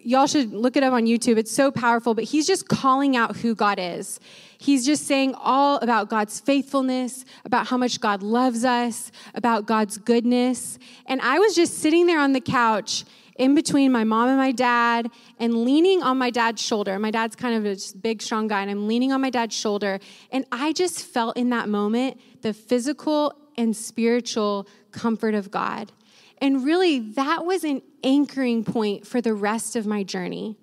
y'all 0.04 0.28
should 0.28 0.54
look 0.54 0.78
it 0.78 0.84
up 0.84 0.94
on 0.94 1.06
YouTube. 1.06 1.38
It's 1.38 1.52
so 1.52 1.72
powerful, 1.72 2.14
but 2.14 2.26
he's 2.26 2.46
just 2.46 2.68
calling 2.68 3.16
out 3.16 3.38
who 3.38 3.56
God 3.56 3.80
is. 3.80 4.20
He's 4.58 4.86
just 4.86 5.08
saying 5.08 5.36
all 5.36 5.78
about 5.78 6.10
God's 6.10 6.40
faithfulness, 6.40 7.26
about 7.46 7.68
how 7.68 7.78
much 7.78 8.00
God 8.00 8.22
loves 8.22 8.66
us, 8.66 9.12
about 9.34 9.66
God's 9.66 9.98
goodness. 9.98 10.78
And 11.06 11.22
I 11.22 11.40
was 11.40 11.56
just 11.56 11.80
sitting 11.80 12.06
there 12.06 12.20
on 12.20 12.34
the 12.34 12.42
couch 12.42 13.06
in 13.40 13.56
between 13.56 13.90
my 13.92 14.04
mom 14.04 14.28
and 14.28 14.38
my 14.38 14.52
dad 14.52 15.10
and 15.40 15.64
leaning 15.64 16.04
on 16.04 16.18
my 16.18 16.30
dad's 16.30 16.62
shoulder. 16.62 17.00
My 17.00 17.10
dad's 17.10 17.38
kind 17.38 17.56
of 17.56 17.66
a 17.66 17.98
big, 17.98 18.22
strong 18.22 18.50
guy, 18.50 18.62
and 18.62 18.70
I'm 18.70 18.86
leaning 18.86 19.14
on 19.14 19.22
my 19.22 19.30
dad's 19.30 19.56
shoulder. 19.56 20.00
And 20.30 20.46
I 20.52 20.74
just 20.74 21.06
felt 21.06 21.38
in 21.38 21.50
that 21.50 21.70
moment 21.70 22.20
the 22.42 22.54
physical 22.54 23.34
and 23.58 23.76
spiritual 23.76 24.68
comfort 24.92 25.34
of 25.36 25.50
God. 25.50 25.94
And 26.42 26.66
really, 26.66 27.00
that 27.00 27.46
was 27.46 27.64
an 27.64 27.82
anchoring 28.04 28.66
point 28.66 29.08
for 29.08 29.22
the 29.22 29.34
rest 29.34 29.78
of 29.78 29.88
my 29.88 30.04
journey. 30.04 30.58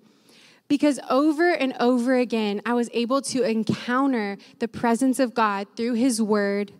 Because 0.67 0.99
over 1.09 1.49
and 1.51 1.75
over 1.79 2.15
again, 2.15 2.61
I 2.63 2.73
was 2.73 2.89
able 2.93 3.21
to 3.23 3.41
encounter 3.41 4.37
the 4.59 4.67
presence 4.67 5.17
of 5.19 5.33
God 5.33 5.67
through 5.75 5.93
His 5.93 6.21
Word 6.21 6.73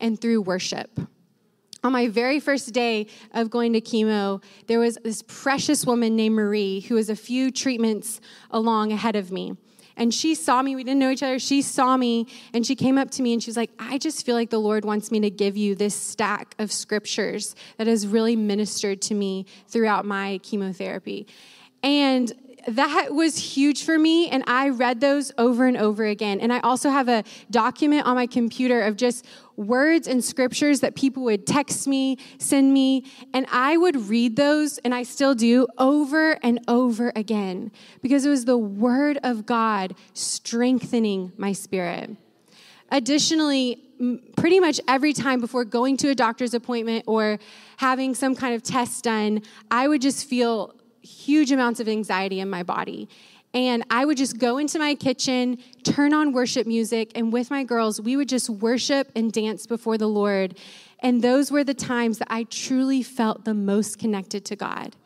and 0.00 0.20
through 0.20 0.42
worship 0.42 0.98
on 1.84 1.92
my 1.92 2.08
very 2.08 2.40
first 2.40 2.72
day 2.72 3.06
of 3.32 3.50
going 3.50 3.74
to 3.74 3.80
chemo, 3.80 4.42
there 4.66 4.80
was 4.80 4.98
this 5.04 5.22
precious 5.22 5.84
woman 5.84 6.16
named 6.16 6.34
Marie 6.34 6.80
who 6.80 6.94
was 6.94 7.10
a 7.10 7.16
few 7.16 7.50
treatments 7.50 8.20
along 8.50 8.90
ahead 8.90 9.14
of 9.14 9.30
me. 9.30 9.56
And 9.96 10.12
she 10.12 10.34
saw 10.34 10.60
me, 10.60 10.74
we 10.74 10.82
didn't 10.82 10.98
know 10.98 11.10
each 11.10 11.22
other. 11.22 11.38
She 11.38 11.62
saw 11.62 11.96
me 11.96 12.26
and 12.52 12.66
she 12.66 12.74
came 12.74 12.98
up 12.98 13.10
to 13.12 13.22
me 13.22 13.32
and 13.32 13.40
she 13.40 13.48
was 13.48 13.56
like, 13.56 13.70
I 13.78 13.98
just 13.98 14.26
feel 14.26 14.34
like 14.34 14.50
the 14.50 14.58
Lord 14.58 14.84
wants 14.84 15.12
me 15.12 15.20
to 15.20 15.30
give 15.30 15.56
you 15.56 15.76
this 15.76 15.94
stack 15.94 16.56
of 16.58 16.72
scriptures 16.72 17.54
that 17.76 17.86
has 17.86 18.06
really 18.06 18.34
ministered 18.34 19.00
to 19.02 19.14
me 19.14 19.46
throughout 19.68 20.04
my 20.04 20.40
chemotherapy. 20.42 21.28
And 21.84 22.32
that 22.66 23.14
was 23.14 23.36
huge 23.36 23.84
for 23.84 23.98
me 23.98 24.28
and 24.28 24.42
i 24.46 24.68
read 24.68 25.00
those 25.00 25.32
over 25.38 25.66
and 25.66 25.76
over 25.76 26.04
again. 26.04 26.40
And 26.40 26.52
i 26.52 26.60
also 26.60 26.90
have 26.90 27.08
a 27.08 27.24
document 27.50 28.06
on 28.06 28.14
my 28.14 28.26
computer 28.26 28.82
of 28.82 28.96
just 28.96 29.26
words 29.56 30.08
and 30.08 30.24
scriptures 30.24 30.80
that 30.80 30.94
people 30.94 31.24
would 31.24 31.46
text 31.46 31.86
me 31.86 32.18
send 32.38 32.72
me 32.72 33.04
and 33.32 33.46
i 33.52 33.76
would 33.76 33.96
read 34.08 34.36
those 34.36 34.78
and 34.78 34.94
i 34.94 35.02
still 35.02 35.34
do 35.34 35.66
over 35.78 36.32
and 36.42 36.60
over 36.68 37.12
again 37.14 37.70
because 38.02 38.24
it 38.26 38.30
was 38.30 38.44
the 38.44 38.58
word 38.58 39.18
of 39.22 39.46
god 39.46 39.94
strengthening 40.12 41.32
my 41.36 41.52
spirit. 41.52 42.10
Additionally 42.90 43.80
pretty 44.36 44.60
much 44.60 44.80
every 44.88 45.12
time 45.12 45.40
before 45.40 45.64
going 45.64 45.96
to 45.96 46.08
a 46.08 46.14
doctor's 46.14 46.52
appointment 46.52 47.04
or 47.06 47.38
having 47.76 48.14
some 48.14 48.34
kind 48.34 48.54
of 48.54 48.62
test 48.62 49.04
done 49.04 49.40
i 49.70 49.86
would 49.86 50.02
just 50.02 50.28
feel 50.28 50.74
huge 51.04 51.52
amounts 51.52 51.80
of 51.80 51.88
anxiety 51.88 52.40
in 52.40 52.50
my 52.50 52.62
body. 52.62 53.08
And 53.52 53.84
I 53.88 54.04
would 54.04 54.16
just 54.16 54.38
go 54.38 54.58
into 54.58 54.80
my 54.80 54.96
kitchen, 54.96 55.58
turn 55.84 56.12
on 56.12 56.32
worship 56.32 56.66
music, 56.66 57.12
and 57.14 57.32
with 57.32 57.50
my 57.50 57.62
girls, 57.62 58.00
we 58.00 58.16
would 58.16 58.28
just 58.28 58.50
worship 58.50 59.12
and 59.14 59.32
dance 59.32 59.66
before 59.66 59.96
the 59.96 60.08
Lord. 60.08 60.58
And 60.98 61.22
those 61.22 61.52
were 61.52 61.62
the 61.62 61.74
times 61.74 62.18
that 62.18 62.28
I 62.30 62.44
truly 62.44 63.02
felt 63.02 63.44
the 63.44 63.54
most 63.54 63.98
connected 63.98 64.44
to 64.46 64.56
God 64.56 64.96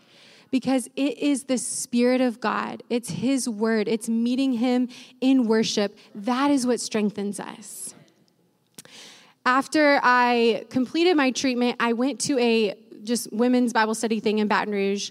because 0.51 0.89
it 0.97 1.19
is 1.19 1.45
the 1.45 1.59
Spirit 1.59 2.23
of 2.23 2.41
God, 2.41 2.83
it's 2.89 3.11
His 3.11 3.49
Word, 3.49 3.87
it's 3.87 4.09
meeting 4.09 4.55
Him 4.55 4.89
in 5.21 5.47
worship. 5.47 5.97
That 6.15 6.51
is 6.51 6.67
what 6.67 6.81
strengthens 6.81 7.39
us. 7.39 7.95
After 9.45 10.01
I 10.03 10.65
completed 10.71 11.17
my 11.17 11.31
treatment, 11.31 11.77
I 11.81 11.93
went 11.93 12.21
to 12.21 12.39
a 12.39 12.75
just 13.05 13.33
women's 13.33 13.73
Bible 13.73 13.95
study 13.95 14.21
thing 14.21 14.39
in 14.39 14.49
Baton 14.49 14.73
Rouge. 14.73 15.11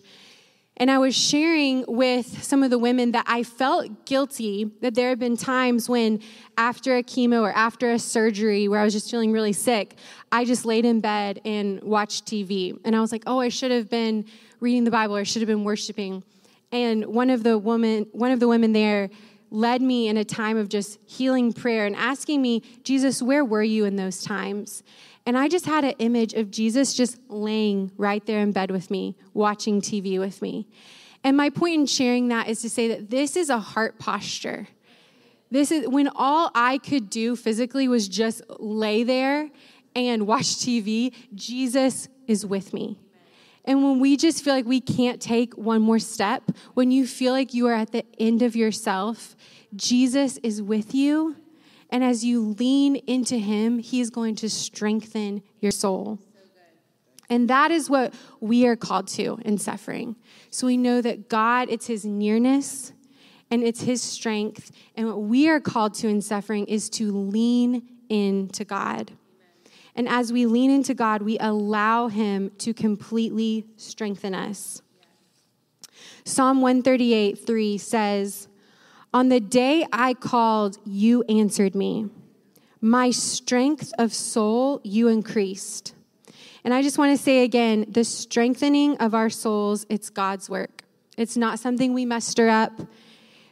And 0.80 0.92
I 0.92 1.00
was 1.00 1.16
sharing 1.16 1.84
with 1.88 2.44
some 2.44 2.62
of 2.62 2.70
the 2.70 2.78
women 2.78 3.12
that 3.14 3.26
I 3.28 3.42
felt 3.42 4.06
guilty 4.06 4.72
that 4.82 4.94
there 4.94 5.10
had 5.10 5.18
been 5.18 5.36
times 5.36 5.90
when, 5.90 6.22
after 6.56 6.98
a 6.98 7.04
chemo 7.04 7.42
or 7.42 7.52
after 7.52 7.92
a 7.92 8.00
surgery 8.00 8.68
where 8.68 8.80
I 8.80 8.84
was 8.84 8.94
just 8.94 9.10
feeling 9.10 9.32
really 9.32 9.54
sick, 9.54 9.96
I 10.32 10.46
just 10.46 10.66
laid 10.66 10.86
in 10.86 11.02
bed 11.02 11.42
and 11.44 11.82
watched 11.82 12.26
TV. 12.26 12.80
And 12.86 12.96
I 12.96 13.02
was 13.02 13.12
like, 13.12 13.24
oh, 13.26 13.40
I 13.40 13.50
should 13.50 13.72
have 13.72 13.90
been 13.90 14.26
reading 14.60 14.84
the 14.84 14.92
Bible 14.92 15.18
or 15.18 15.22
I 15.22 15.24
should 15.24 15.42
have 15.42 15.48
been 15.48 15.64
worshiping. 15.64 16.24
And 16.72 17.08
one 17.08 17.32
of 17.32 17.42
the 17.42 17.58
woman, 17.58 18.06
one 18.12 18.32
of 18.32 18.40
the 18.40 18.48
women 18.48 18.74
there 18.74 19.10
led 19.50 19.82
me 19.82 20.10
in 20.10 20.18
a 20.18 20.26
time 20.26 20.58
of 20.58 20.70
just 20.70 21.00
healing 21.08 21.54
prayer 21.54 21.88
and 21.88 21.96
asking 21.96 22.42
me, 22.42 22.62
Jesus, 22.84 23.22
where 23.22 23.44
were 23.44 23.64
you 23.64 23.86
in 23.86 23.96
those 23.96 24.22
times? 24.22 24.84
And 25.28 25.38
I 25.38 25.50
just 25.50 25.66
had 25.66 25.84
an 25.84 25.94
image 26.00 26.34
of 26.36 26.50
Jesus 26.52 26.94
just 26.94 27.20
laying 27.28 27.92
right 27.98 28.26
there 28.26 28.40
in 28.40 28.54
bed 28.54 28.72
with 28.72 28.90
me, 28.90 29.18
watching 29.34 29.82
TV 29.82 30.18
with 30.18 30.42
me. 30.42 30.70
And 31.22 31.36
my 31.36 31.50
point 31.50 31.76
in 31.76 31.86
sharing 31.86 32.30
that 32.30 32.48
is 32.48 32.62
to 32.62 32.70
say 32.70 32.88
that 32.88 33.10
this 33.10 33.36
is 33.36 33.50
a 33.50 33.60
heart 33.60 34.00
posture. 34.00 34.70
This 35.52 35.70
is 35.70 35.86
when 35.90 36.08
all 36.16 36.50
I 36.56 36.78
could 36.78 37.10
do 37.10 37.36
physically 37.36 37.90
was 37.90 38.08
just 38.08 38.42
lay 38.58 39.04
there 39.04 39.50
and 39.98 40.26
watch 40.26 40.46
TV, 40.66 41.14
Jesus 41.36 42.08
is 42.26 42.46
with 42.46 42.74
me. 42.74 42.98
And 43.66 43.84
when 43.84 44.00
we 44.00 44.16
just 44.16 44.46
feel 44.46 44.54
like 44.54 44.66
we 44.66 44.80
can't 44.80 45.22
take 45.22 45.58
one 45.58 45.82
more 45.82 46.00
step, 46.00 46.52
when 46.74 46.90
you 46.90 47.06
feel 47.06 47.34
like 47.34 47.54
you 47.54 47.68
are 47.68 47.74
at 47.74 47.92
the 47.92 48.06
end 48.18 48.44
of 48.44 48.56
yourself, 48.56 49.36
Jesus 49.76 50.38
is 50.38 50.62
with 50.62 50.96
you 50.96 51.36
and 51.90 52.04
as 52.04 52.24
you 52.24 52.42
lean 52.42 52.98
into 53.08 53.38
Him, 53.38 53.80
He 53.80 54.02
is 54.02 54.10
going 54.10 54.36
to 54.36 54.50
strengthen 54.50 55.42
your 55.60 55.72
soul. 55.72 56.20
And 57.30 57.50
that 57.50 57.72
is 57.72 57.90
what 57.90 58.14
we 58.40 58.66
are 58.68 58.76
called 58.76 59.08
to 59.10 59.40
in 59.44 59.58
suffering. 59.58 60.16
So 60.50 60.68
we 60.68 60.78
know 60.78 61.02
that 61.02 61.30
God, 61.30 61.68
it's 61.70 61.88
His 61.88 62.06
nearness 62.06 62.94
and 63.52 63.64
it's 63.64 63.82
His 63.82 64.02
strength. 64.02 64.72
And 64.96 65.08
what 65.08 65.22
we 65.22 65.50
are 65.50 65.60
called 65.60 65.94
to 65.96 66.08
in 66.08 66.22
suffering 66.22 66.66
is 66.66 66.90
to 66.92 67.12
lean 67.12 67.88
into 68.10 68.64
God. 68.64 69.12
And 69.96 70.08
as 70.08 70.32
we 70.32 70.46
lean 70.46 70.72
into 70.72 70.94
God, 70.94 71.22
we 71.22 71.38
allow 71.40 72.08
Him 72.08 72.52
to 72.60 72.74
completely 72.74 73.66
strengthen 73.78 74.34
us. 74.34 74.82
Psalm 76.24 76.62
138 76.62 77.46
3 77.46 77.78
says, 77.78 78.48
on 79.14 79.30
the 79.30 79.40
day 79.40 79.86
I 79.92 80.14
called, 80.14 80.78
you 80.86 81.24
answered 81.24 81.76
me. 81.76 82.10
My 82.82 83.12
strength 83.12 83.94
of 83.98 84.14
soul 84.14 84.82
you 84.84 85.08
increased. 85.08 85.96
And 86.64 86.74
I 86.74 86.82
just 86.82 86.98
want 86.98 87.18
to 87.18 87.24
say 87.24 87.44
again 87.44 87.86
the 87.90 88.04
strengthening 88.04 88.98
of 88.98 89.16
our 89.16 89.30
souls, 89.30 89.86
it's 89.90 90.10
God's 90.10 90.50
work. 90.50 90.84
It's 91.18 91.38
not 91.38 91.60
something 91.60 91.94
we 91.94 92.06
muster 92.06 92.50
up, 92.50 92.80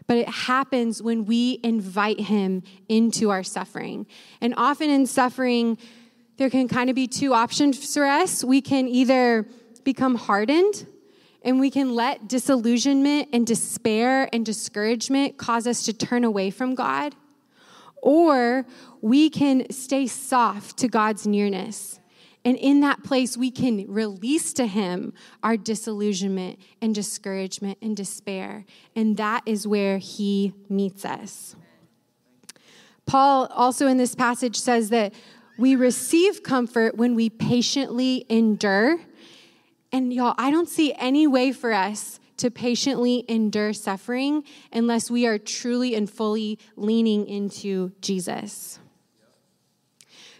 but 0.07 0.17
it 0.17 0.29
happens 0.29 1.01
when 1.01 1.25
we 1.25 1.59
invite 1.63 2.19
Him 2.19 2.61
into 2.87 3.31
our 3.31 3.43
suffering. 3.43 4.05
And 4.41 4.53
often 4.55 4.89
in 4.89 5.07
suffering, 5.07 5.77
there 6.37 6.49
can 6.49 6.67
kind 6.67 6.89
of 6.89 6.95
be 6.95 7.07
two 7.07 7.33
options 7.33 7.93
for 7.93 8.05
us. 8.05 8.43
We 8.43 8.61
can 8.61 8.87
either 8.87 9.47
become 9.83 10.15
hardened 10.15 10.85
and 11.45 11.59
we 11.59 11.69
can 11.69 11.93
let 11.93 12.27
disillusionment 12.27 13.29
and 13.31 13.45
despair 13.45 14.27
and 14.33 14.43
discouragement 14.43 15.37
cause 15.37 15.67
us 15.67 15.83
to 15.83 15.93
turn 15.93 16.23
away 16.23 16.49
from 16.49 16.73
God. 16.73 17.15
Or 18.01 18.65
we 18.99 19.29
can 19.29 19.69
stay 19.71 20.07
soft 20.07 20.77
to 20.77 20.87
God's 20.87 21.27
nearness. 21.27 21.99
And 22.43 22.57
in 22.57 22.79
that 22.81 23.03
place, 23.03 23.37
we 23.37 23.51
can 23.51 23.85
release 23.87 24.53
to 24.53 24.65
Him 24.65 25.13
our 25.43 25.55
disillusionment 25.55 26.59
and 26.81 26.95
discouragement 26.95 27.77
and 27.79 27.95
despair. 27.95 28.65
And 28.95 29.15
that 29.17 29.43
is 29.45 29.67
where 29.67 29.99
He 29.99 30.53
meets 30.67 31.05
us. 31.05 31.55
Paul 33.05 33.47
also 33.51 33.85
in 33.85 33.97
this 33.97 34.15
passage 34.15 34.55
says 34.55 34.89
that 34.89 35.13
we 35.59 35.75
receive 35.75 36.41
comfort 36.41 36.97
when 36.97 37.13
we 37.13 37.29
patiently 37.29 38.25
endure 38.29 38.99
and 39.95 40.13
y'all, 40.13 40.35
I 40.37 40.51
don't 40.51 40.67
see 40.67 40.93
any 40.97 41.25
way 41.25 41.53
for 41.53 41.71
us 41.71 42.19
to 42.35 42.51
patiently 42.51 43.23
endure 43.29 43.71
suffering 43.71 44.43
unless 44.73 45.09
we 45.09 45.25
are 45.25 45.37
truly 45.37 45.95
and 45.95 46.09
fully 46.09 46.59
leaning 46.75 47.25
into 47.27 47.93
Jesus. 48.01 48.77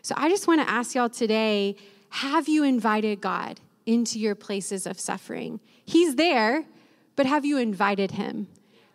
So 0.01 0.13
I 0.17 0.27
just 0.27 0.45
want 0.45 0.59
to 0.59 0.69
ask 0.69 0.93
y'all 0.93 1.07
today 1.07 1.77
have 2.09 2.49
you 2.49 2.65
invited 2.65 3.21
God 3.21 3.61
into 3.85 4.19
your 4.19 4.35
places 4.35 4.85
of 4.85 4.99
suffering? 4.99 5.61
He's 5.85 6.15
there, 6.15 6.65
but 7.15 7.25
have 7.25 7.45
you 7.45 7.57
invited 7.57 8.11
him? 8.11 8.47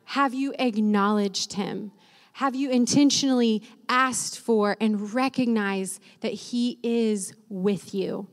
Have 0.04 0.34
you 0.34 0.52
acknowledged 0.58 1.54
him? 1.54 1.92
Have 2.34 2.54
you 2.54 2.70
intentionally 2.70 3.62
asked 3.88 4.38
for 4.38 4.76
and 4.78 5.14
recognized 5.14 6.02
that 6.20 6.32
he 6.32 6.78
is 6.82 7.32
with 7.48 7.94
you? 7.94 8.28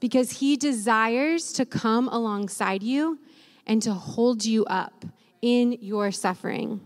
Because 0.00 0.32
he 0.32 0.56
desires 0.56 1.52
to 1.54 1.66
come 1.66 2.08
alongside 2.08 2.82
you 2.82 3.18
and 3.66 3.82
to 3.82 3.92
hold 3.92 4.44
you 4.44 4.64
up 4.66 5.04
in 5.42 5.72
your 5.80 6.10
suffering. 6.10 6.80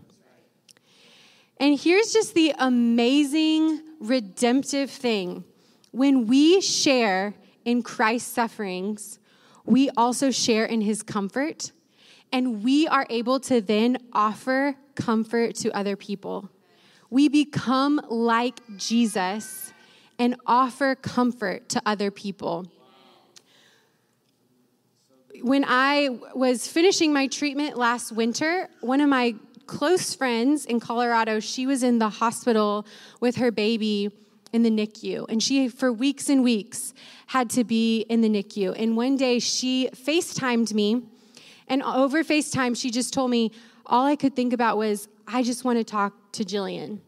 And 1.57 1.79
here's 1.79 2.11
just 2.11 2.33
the 2.33 2.53
amazing 2.57 3.81
redemptive 3.99 4.89
thing 4.89 5.43
when 5.91 6.25
we 6.25 6.59
share 6.59 7.35
in 7.65 7.83
Christ's 7.83 8.31
sufferings, 8.33 9.19
we 9.63 9.89
also 9.91 10.31
share 10.31 10.65
in 10.65 10.81
his 10.81 11.03
comfort, 11.03 11.71
and 12.31 12.63
we 12.63 12.87
are 12.87 13.05
able 13.09 13.39
to 13.41 13.61
then 13.61 13.97
offer 14.11 14.75
comfort 14.95 15.55
to 15.55 15.71
other 15.71 15.95
people. 15.95 16.49
We 17.11 17.29
become 17.29 18.01
like 18.09 18.59
Jesus 18.75 19.71
and 20.17 20.35
offer 20.47 20.95
comfort 20.95 21.69
to 21.69 21.81
other 21.85 22.09
people 22.09 22.65
when 25.41 25.65
I 25.67 26.09
was 26.35 26.67
finishing 26.67 27.13
my 27.13 27.27
treatment 27.27 27.77
last 27.77 28.11
winter, 28.11 28.69
one 28.81 29.01
of 29.01 29.09
my 29.09 29.35
close 29.65 30.13
friends 30.13 30.65
in 30.65 30.79
Colorado, 30.79 31.39
she 31.39 31.65
was 31.65 31.83
in 31.83 31.99
the 31.99 32.09
hospital 32.09 32.85
with 33.19 33.37
her 33.37 33.51
baby 33.51 34.11
in 34.51 34.63
the 34.63 34.69
NICU. 34.69 35.25
And 35.29 35.41
she, 35.41 35.67
for 35.67 35.91
weeks 35.91 36.29
and 36.29 36.43
weeks, 36.43 36.93
had 37.27 37.49
to 37.51 37.63
be 37.63 38.01
in 38.01 38.21
the 38.21 38.29
NICU. 38.29 38.75
And 38.77 38.95
one 38.95 39.17
day 39.17 39.39
she 39.39 39.89
FaceTimed 39.93 40.73
me. 40.73 41.03
And 41.67 41.81
over 41.81 42.23
FaceTime, 42.23 42.79
she 42.79 42.91
just 42.91 43.13
told 43.13 43.31
me, 43.31 43.51
all 43.85 44.05
I 44.05 44.15
could 44.15 44.35
think 44.35 44.53
about 44.53 44.77
was, 44.77 45.07
I 45.27 45.43
just 45.43 45.65
want 45.65 45.79
to 45.79 45.83
talk 45.83 46.13
to 46.33 46.43
Jillian. 46.43 46.99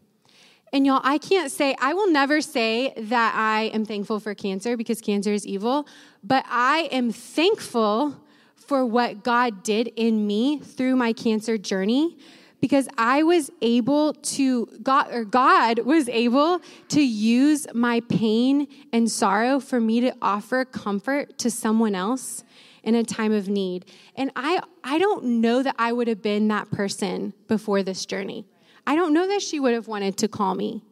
And 0.76 0.84
y'all, 0.84 1.00
I 1.02 1.16
can't 1.16 1.50
say, 1.50 1.74
I 1.80 1.94
will 1.94 2.10
never 2.10 2.42
say 2.42 2.92
that 2.98 3.34
I 3.34 3.70
am 3.72 3.86
thankful 3.86 4.20
for 4.20 4.34
cancer 4.34 4.76
because 4.76 5.00
cancer 5.00 5.32
is 5.32 5.46
evil, 5.46 5.88
but 6.22 6.44
I 6.46 6.90
am 6.92 7.12
thankful 7.12 8.22
for 8.56 8.84
what 8.84 9.24
God 9.24 9.62
did 9.62 9.90
in 9.96 10.26
me 10.26 10.58
through 10.58 10.96
my 10.96 11.14
cancer 11.14 11.56
journey 11.56 12.18
because 12.60 12.90
I 12.98 13.22
was 13.22 13.50
able 13.62 14.12
to 14.12 14.66
God 14.82 15.14
or 15.14 15.24
God 15.24 15.78
was 15.78 16.10
able 16.10 16.60
to 16.88 17.00
use 17.00 17.66
my 17.72 18.00
pain 18.10 18.68
and 18.92 19.10
sorrow 19.10 19.60
for 19.60 19.80
me 19.80 20.00
to 20.00 20.14
offer 20.20 20.66
comfort 20.66 21.38
to 21.38 21.50
someone 21.50 21.94
else 21.94 22.44
in 22.82 22.94
a 22.94 23.02
time 23.02 23.32
of 23.32 23.48
need. 23.48 23.90
And 24.14 24.30
I 24.36 24.60
I 24.84 24.98
don't 24.98 25.40
know 25.40 25.62
that 25.62 25.76
I 25.78 25.92
would 25.92 26.08
have 26.08 26.20
been 26.20 26.48
that 26.48 26.70
person 26.70 27.32
before 27.48 27.82
this 27.82 28.04
journey. 28.04 28.44
I 28.86 28.94
don't 28.94 29.12
know 29.12 29.26
that 29.28 29.42
she 29.42 29.60
would 29.60 29.74
have 29.74 29.88
wanted 29.88 30.16
to 30.18 30.28
call 30.28 30.54
me. 30.54 30.82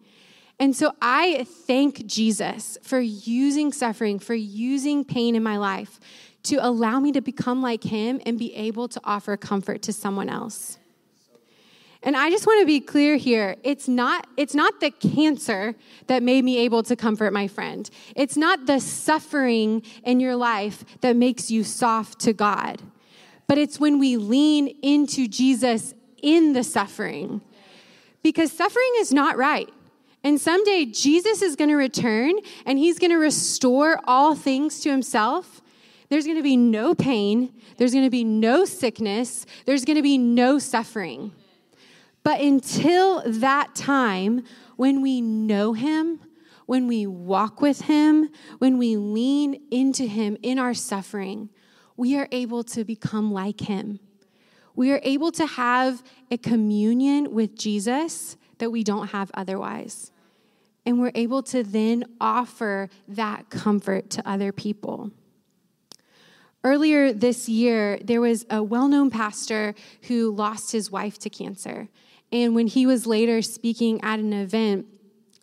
And 0.58 0.74
so 0.74 0.92
I 1.02 1.46
thank 1.66 2.06
Jesus 2.06 2.78
for 2.82 3.00
using 3.00 3.72
suffering, 3.72 4.18
for 4.18 4.34
using 4.34 5.04
pain 5.04 5.34
in 5.34 5.42
my 5.42 5.56
life 5.56 5.98
to 6.44 6.56
allow 6.56 7.00
me 7.00 7.12
to 7.12 7.20
become 7.20 7.62
like 7.62 7.82
him 7.82 8.20
and 8.24 8.38
be 8.38 8.54
able 8.54 8.86
to 8.88 9.00
offer 9.04 9.36
comfort 9.36 9.82
to 9.82 9.92
someone 9.92 10.28
else. 10.28 10.78
And 12.04 12.16
I 12.16 12.28
just 12.28 12.46
want 12.46 12.60
to 12.60 12.66
be 12.66 12.80
clear 12.80 13.16
here. 13.16 13.56
It's 13.64 13.88
not, 13.88 14.26
it's 14.36 14.54
not 14.54 14.78
the 14.78 14.90
cancer 14.90 15.74
that 16.06 16.22
made 16.22 16.44
me 16.44 16.58
able 16.58 16.82
to 16.82 16.96
comfort 16.96 17.32
my 17.32 17.48
friend. 17.48 17.88
It's 18.14 18.36
not 18.36 18.66
the 18.66 18.78
suffering 18.78 19.82
in 20.04 20.20
your 20.20 20.36
life 20.36 20.84
that 21.00 21.16
makes 21.16 21.50
you 21.50 21.64
soft 21.64 22.20
to 22.20 22.34
God. 22.34 22.82
But 23.46 23.56
it's 23.56 23.80
when 23.80 23.98
we 23.98 24.18
lean 24.18 24.68
into 24.82 25.26
Jesus 25.28 25.94
in 26.22 26.52
the 26.52 26.62
suffering. 26.62 27.40
Because 28.24 28.50
suffering 28.50 28.90
is 28.96 29.12
not 29.12 29.36
right. 29.36 29.72
And 30.24 30.40
someday 30.40 30.86
Jesus 30.86 31.42
is 31.42 31.54
going 31.54 31.70
to 31.70 31.76
return 31.76 32.32
and 32.66 32.78
he's 32.78 32.98
going 32.98 33.10
to 33.12 33.18
restore 33.18 34.00
all 34.04 34.34
things 34.34 34.80
to 34.80 34.90
himself. 34.90 35.60
There's 36.08 36.24
going 36.24 36.38
to 36.38 36.42
be 36.42 36.56
no 36.56 36.94
pain, 36.94 37.52
there's 37.76 37.92
going 37.92 38.04
to 38.04 38.10
be 38.10 38.24
no 38.24 38.64
sickness, 38.64 39.46
there's 39.66 39.84
going 39.84 39.96
to 39.96 40.02
be 40.02 40.18
no 40.18 40.58
suffering. 40.58 41.32
But 42.22 42.40
until 42.40 43.22
that 43.26 43.74
time, 43.74 44.44
when 44.76 45.02
we 45.02 45.20
know 45.20 45.74
Him, 45.74 46.20
when 46.66 46.88
we 46.88 47.06
walk 47.06 47.60
with 47.60 47.82
Him, 47.82 48.30
when 48.58 48.78
we 48.78 48.96
lean 48.96 49.60
into 49.70 50.06
Him 50.06 50.38
in 50.42 50.58
our 50.58 50.72
suffering, 50.72 51.50
we 51.96 52.16
are 52.18 52.28
able 52.32 52.64
to 52.64 52.84
become 52.84 53.32
like 53.32 53.60
Him. 53.60 54.00
We 54.74 54.90
are 54.92 55.00
able 55.02 55.30
to 55.32 55.46
have 55.46 56.02
a 56.30 56.38
communion 56.38 57.32
with 57.32 57.56
Jesus 57.56 58.36
that 58.58 58.70
we 58.70 58.82
don't 58.82 59.08
have 59.08 59.30
otherwise. 59.34 60.10
And 60.86 61.00
we're 61.00 61.12
able 61.14 61.42
to 61.44 61.62
then 61.62 62.04
offer 62.20 62.88
that 63.08 63.50
comfort 63.50 64.10
to 64.10 64.28
other 64.28 64.52
people. 64.52 65.10
Earlier 66.62 67.12
this 67.12 67.48
year, 67.48 67.98
there 68.02 68.20
was 68.20 68.46
a 68.50 68.62
well 68.62 68.88
known 68.88 69.10
pastor 69.10 69.74
who 70.08 70.34
lost 70.34 70.72
his 70.72 70.90
wife 70.90 71.18
to 71.20 71.30
cancer. 71.30 71.88
And 72.32 72.54
when 72.54 72.66
he 72.66 72.86
was 72.86 73.06
later 73.06 73.42
speaking 73.42 74.02
at 74.02 74.18
an 74.18 74.32
event, 74.32 74.86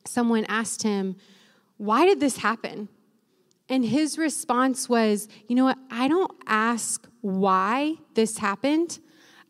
someone 0.05 0.45
asked 0.49 0.83
him, 0.83 1.15
Why 1.77 2.05
did 2.05 2.19
this 2.19 2.37
happen? 2.37 2.89
And 3.69 3.85
his 3.85 4.17
response 4.17 4.89
was, 4.89 5.27
You 5.47 5.55
know 5.55 5.63
what? 5.63 5.77
I 5.89 6.07
don't 6.07 6.31
ask 6.47 7.07
why 7.21 7.95
this 8.15 8.39
happened. 8.39 8.99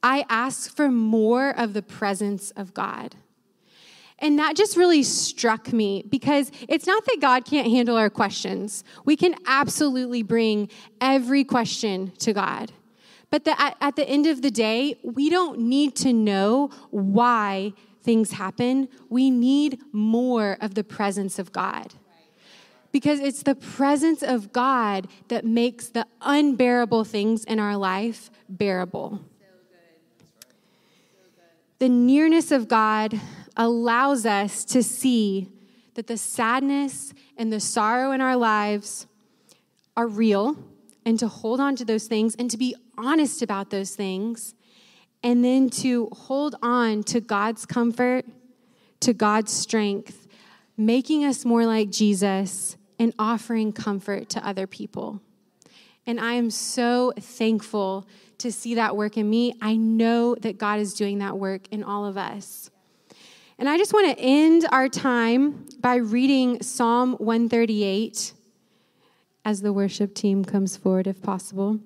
I 0.04 0.26
ask 0.30 0.76
for 0.76 0.90
more 0.90 1.50
of 1.58 1.74
the 1.74 1.82
presence 1.82 2.52
of 2.52 2.74
God. 2.74 3.16
And 4.22 4.38
that 4.38 4.56
just 4.56 4.78
really 4.78 5.02
struck 5.02 5.74
me 5.74 6.06
because 6.08 6.52
it's 6.70 6.86
not 6.86 7.06
that 7.06 7.18
God 7.20 7.44
can't 7.44 7.68
handle 7.68 7.98
our 7.98 8.10
questions. 8.10 8.84
We 9.04 9.16
can 9.16 9.36
absolutely 9.48 10.22
bring 10.22 10.70
every 11.02 11.44
question 11.44 12.12
to 12.20 12.32
God. 12.32 12.72
But 13.32 13.46
the, 13.46 13.60
at, 13.60 13.78
at 13.82 13.96
the 13.96 14.08
end 14.08 14.28
of 14.28 14.44
the 14.44 14.52
day, 14.52 15.00
we 15.04 15.30
don't 15.30 15.60
need 15.60 15.96
to 15.98 16.14
know 16.14 16.70
why 16.92 17.74
things 18.04 18.34
happen. 18.34 18.90
We 19.10 19.32
need 19.32 19.80
more 19.92 20.58
of 20.62 20.76
the 20.76 20.84
presence 20.84 21.40
of 21.40 21.52
God. 21.52 21.94
Because 22.92 23.22
it's 23.22 23.42
the 23.42 23.56
presence 23.56 24.22
of 24.22 24.52
God 24.52 25.08
that 25.30 25.46
makes 25.46 25.88
the 25.88 26.06
unbearable 26.22 27.06
things 27.06 27.44
in 27.46 27.58
our 27.58 27.78
life 27.78 28.30
bearable. 28.50 29.22
The 31.82 31.90
nearness 31.90 32.52
of 32.52 32.68
God 32.68 33.20
allows 33.58 34.24
us 34.24 34.64
to 34.66 34.84
see 34.84 35.50
that 35.96 36.06
the 36.06 36.16
sadness 36.16 37.12
and 37.38 37.52
the 37.52 37.60
sorrow 37.60 38.12
in 38.12 38.22
our 38.22 38.36
lives 38.36 39.08
are 39.98 40.06
real 40.06 40.64
and 41.08 41.18
to 41.18 41.28
hold 41.28 41.60
on 41.60 41.76
to 41.78 41.84
those 41.84 42.06
things 42.06 42.36
and 42.36 42.52
to 42.52 42.58
be 42.60 42.76
honest 43.00 43.42
about 43.42 43.72
those 43.72 43.96
things 43.96 44.54
and 45.24 45.44
then 45.44 45.72
to 45.72 46.08
hold 46.12 46.56
on 46.62 47.02
to 47.06 47.20
God's 47.20 47.66
comfort, 47.66 48.26
to 49.00 49.12
God's 49.12 49.52
strength, 49.52 50.28
making 50.78 51.26
us 51.26 51.46
more 51.46 51.66
like 51.66 51.90
Jesus 51.90 52.78
and 53.00 53.12
offering 53.18 53.74
comfort 53.74 54.30
to 54.30 54.48
other 54.48 54.68
people. 54.68 55.20
And 56.08 56.20
I 56.20 56.34
am 56.34 56.50
so 56.50 57.14
thankful 57.20 58.08
to 58.40 58.52
see 58.52 58.76
that 58.76 58.98
work 58.98 59.18
in 59.18 59.30
me. 59.30 59.54
I 59.62 59.76
know 59.76 60.36
that 60.36 60.58
God 60.58 60.80
is 60.80 60.94
doing 60.94 61.20
that 61.20 61.38
work 61.38 61.68
in 61.72 61.84
all 61.84 62.06
of 62.06 62.18
us. 62.18 62.70
And 63.60 63.70
I 63.70 63.78
just 63.78 63.94
want 63.94 64.18
to 64.18 64.20
end 64.20 64.66
our 64.72 64.90
time 64.90 65.68
by 65.80 65.96
reading 65.96 66.64
Psalm 66.64 67.14
138 67.14 68.34
as 69.46 69.62
the 69.62 69.72
worship 69.72 70.16
team 70.16 70.44
comes 70.44 70.76
forward, 70.76 71.06
if 71.06 71.22
possible. 71.22 71.80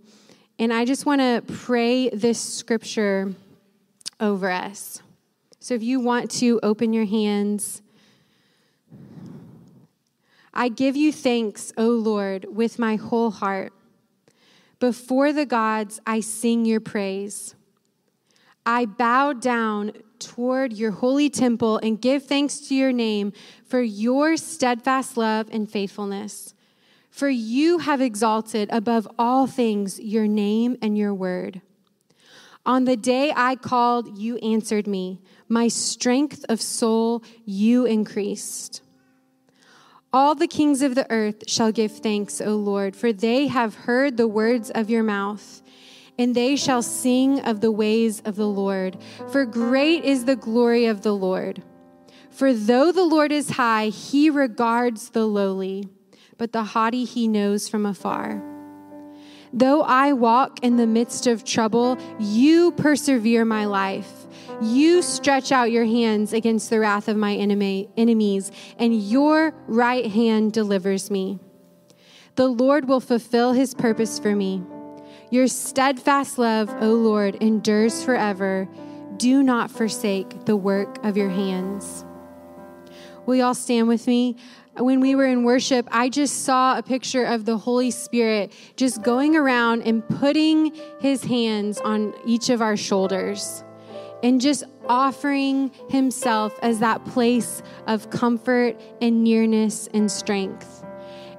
And 0.58 0.72
I 0.72 0.86
just 0.86 1.06
want 1.06 1.20
to 1.20 1.44
pray 1.54 2.10
this 2.10 2.40
scripture 2.40 3.34
over 4.22 4.50
us. 4.50 5.02
So 5.60 5.74
if 5.74 5.84
you 5.84 6.00
want 6.00 6.32
to 6.32 6.60
open 6.64 6.94
your 6.94 7.06
hands, 7.06 7.82
I 10.54 10.70
give 10.70 10.96
you 10.96 11.12
thanks, 11.12 11.74
O 11.76 11.90
Lord, 11.90 12.46
with 12.50 12.80
my 12.80 12.96
whole 12.96 13.32
heart. 13.32 13.74
Before 14.86 15.34
the 15.34 15.48
gods, 15.48 16.00
I 16.06 16.20
sing 16.20 16.64
your 16.64 16.80
praise. 16.80 17.56
I 18.68 18.86
bow 18.86 19.34
down 19.34 19.94
toward 20.20 20.74
your 20.74 20.92
holy 20.92 21.28
temple 21.28 21.80
and 21.82 22.00
give 22.00 22.26
thanks 22.26 22.60
to 22.68 22.76
your 22.76 22.92
name 22.92 23.34
for 23.66 23.82
your 23.82 24.38
steadfast 24.38 25.18
love 25.18 25.50
and 25.52 25.68
faithfulness. 25.68 26.54
For 27.10 27.28
you 27.28 27.80
have 27.80 28.00
exalted 28.00 28.70
above 28.72 29.08
all 29.18 29.48
things 29.48 30.00
your 30.00 30.28
name 30.28 30.78
and 30.84 30.96
your 30.96 31.16
word. 31.16 31.62
On 32.64 32.86
the 32.86 32.96
day 32.96 33.34
I 33.36 33.56
called, 33.56 34.20
you 34.20 34.38
answered 34.38 34.86
me. 34.86 35.20
My 35.50 35.68
strength 35.68 36.46
of 36.48 36.62
soul 36.62 37.24
you 37.44 37.86
increased. 37.86 38.84
All 40.16 40.34
the 40.34 40.48
kings 40.48 40.82
of 40.82 40.96
the 40.96 41.06
earth 41.12 41.44
shall 41.46 41.74
give 41.74 41.92
thanks, 41.92 42.40
O 42.40 42.56
Lord, 42.56 42.96
for 42.96 43.12
they 43.12 43.48
have 43.48 43.76
heard 43.76 44.16
the 44.16 44.30
words 44.30 44.70
of 44.70 44.90
your 44.90 45.04
mouth 45.04 45.62
and 46.18 46.34
they 46.34 46.56
shall 46.56 46.82
sing 46.82 47.42
of 47.42 47.60
the 47.60 47.70
ways 47.70 48.22
of 48.22 48.38
the 48.38 48.48
Lord. 48.48 48.96
For 49.28 49.46
great 49.46 50.06
is 50.06 50.24
the 50.24 50.38
glory 50.38 50.86
of 50.86 51.02
the 51.02 51.12
Lord. 51.12 51.64
For 52.32 52.54
though 52.54 52.94
the 52.94 53.04
Lord 53.04 53.34
is 53.34 53.50
high, 53.50 53.88
he 53.88 54.30
regards 54.30 55.10
the 55.10 55.26
lowly, 55.26 55.90
but 56.38 56.54
the 56.54 56.64
haughty 56.64 57.04
he 57.04 57.28
knows 57.28 57.68
from 57.68 57.86
afar. 57.86 58.55
Though 59.56 59.84
I 59.84 60.12
walk 60.12 60.60
in 60.64 60.76
the 60.76 60.86
midst 60.86 61.28
of 61.28 61.46
trouble, 61.46 61.98
you 62.20 62.74
persevere 62.74 63.46
my 63.46 63.66
life. 63.66 64.28
You 64.62 65.02
stretch 65.02 65.54
out 65.54 65.72
your 65.72 65.86
hands 65.86 66.34
against 66.34 66.70
the 66.70 66.82
wrath 66.82 67.08
of 67.08 67.16
my 67.16 67.34
enemy, 67.36 67.90
enemies, 67.96 68.52
and 68.78 69.02
your 69.02 69.54
right 69.68 70.12
hand 70.12 70.52
delivers 70.52 71.10
me. 71.10 71.40
The 72.36 72.48
Lord 72.50 72.90
will 72.90 73.00
fulfill 73.00 73.54
his 73.54 73.74
purpose 73.74 74.20
for 74.20 74.36
me. 74.36 74.62
Your 75.30 75.48
steadfast 75.48 76.38
love, 76.38 76.70
O 76.82 76.92
Lord, 76.94 77.36
endures 77.36 78.04
forever. 78.04 78.68
Do 79.16 79.42
not 79.42 79.72
forsake 79.72 80.44
the 80.44 80.58
work 80.58 81.04
of 81.06 81.16
your 81.16 81.30
hands. 81.30 82.04
Will 83.26 83.36
you 83.36 83.44
all 83.44 83.56
stand 83.56 83.88
with 83.88 84.06
me? 84.06 84.36
When 84.78 85.00
we 85.00 85.16
were 85.16 85.26
in 85.26 85.44
worship, 85.44 85.88
I 85.90 86.10
just 86.10 86.44
saw 86.44 86.78
a 86.78 86.84
picture 86.84 87.24
of 87.24 87.46
the 87.46 87.58
Holy 87.58 87.92
Spirit 87.92 88.52
just 88.76 89.02
going 89.02 89.38
around 89.38 89.84
and 89.84 90.08
putting 90.08 90.76
his 91.00 91.24
hands 91.24 91.80
on 91.80 92.14
each 92.26 92.50
of 92.50 92.62
our 92.62 92.76
shoulders 92.76 93.64
and 94.22 94.42
just 94.42 94.66
offering 94.88 95.72
himself 95.90 96.60
as 96.62 96.80
that 96.80 97.06
place 97.06 97.62
of 97.88 98.10
comfort 98.10 98.76
and 99.02 99.24
nearness 99.24 99.88
and 99.94 100.12
strength. 100.12 100.84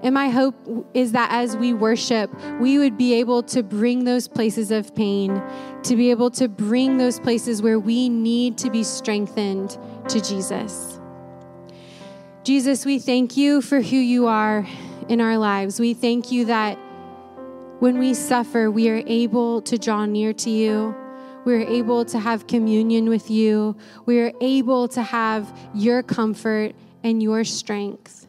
And 0.02 0.14
my 0.14 0.30
hope 0.30 0.54
is 0.94 1.12
that 1.12 1.30
as 1.30 1.56
we 1.58 1.74
worship, 1.74 2.30
we 2.58 2.78
would 2.78 2.96
be 2.96 3.14
able 3.14 3.42
to 3.44 3.62
bring 3.62 4.04
those 4.04 4.28
places 4.28 4.70
of 4.70 4.94
pain, 4.94 5.42
to 5.82 5.94
be 5.94 6.10
able 6.10 6.30
to 6.32 6.48
bring 6.48 6.96
those 6.96 7.20
places 7.20 7.60
where 7.60 7.78
we 7.78 8.08
need 8.08 8.56
to 8.58 8.70
be 8.70 8.82
strengthened 8.82 9.76
to 10.08 10.20
Jesus. 10.22 10.95
Jesus, 12.46 12.86
we 12.86 13.00
thank 13.00 13.36
you 13.36 13.60
for 13.60 13.80
who 13.80 13.96
you 13.96 14.28
are 14.28 14.64
in 15.08 15.20
our 15.20 15.36
lives. 15.36 15.80
We 15.80 15.94
thank 15.94 16.30
you 16.30 16.44
that 16.44 16.78
when 17.80 17.98
we 17.98 18.14
suffer, 18.14 18.70
we 18.70 18.88
are 18.88 19.02
able 19.04 19.62
to 19.62 19.76
draw 19.76 20.06
near 20.06 20.32
to 20.32 20.48
you. 20.48 20.94
We 21.44 21.56
are 21.56 21.66
able 21.66 22.04
to 22.04 22.20
have 22.20 22.46
communion 22.46 23.08
with 23.08 23.32
you. 23.32 23.76
We 24.04 24.20
are 24.20 24.30
able 24.40 24.86
to 24.90 25.02
have 25.02 25.52
your 25.74 26.04
comfort 26.04 26.76
and 27.02 27.20
your 27.20 27.42
strength. 27.42 28.28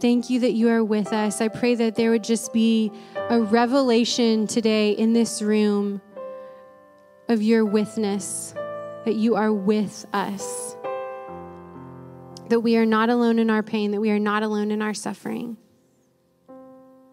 Thank 0.00 0.28
you 0.28 0.40
that 0.40 0.54
you 0.54 0.68
are 0.68 0.82
with 0.82 1.12
us. 1.12 1.40
I 1.40 1.46
pray 1.46 1.76
that 1.76 1.94
there 1.94 2.10
would 2.10 2.24
just 2.24 2.52
be 2.52 2.90
a 3.30 3.40
revelation 3.40 4.48
today 4.48 4.90
in 4.90 5.12
this 5.12 5.42
room 5.42 6.00
of 7.28 7.40
your 7.40 7.64
witness, 7.64 8.52
that 9.04 9.14
you 9.14 9.36
are 9.36 9.52
with 9.52 10.06
us, 10.12 10.74
that 12.48 12.60
we 12.60 12.76
are 12.76 12.86
not 12.86 13.10
alone 13.10 13.38
in 13.38 13.50
our 13.50 13.62
pain, 13.62 13.90
that 13.90 14.00
we 14.00 14.10
are 14.10 14.18
not 14.18 14.42
alone 14.42 14.70
in 14.70 14.82
our 14.82 14.94
suffering. 14.94 15.56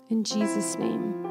In 0.09 0.23
Jesus' 0.23 0.77
name. 0.77 1.24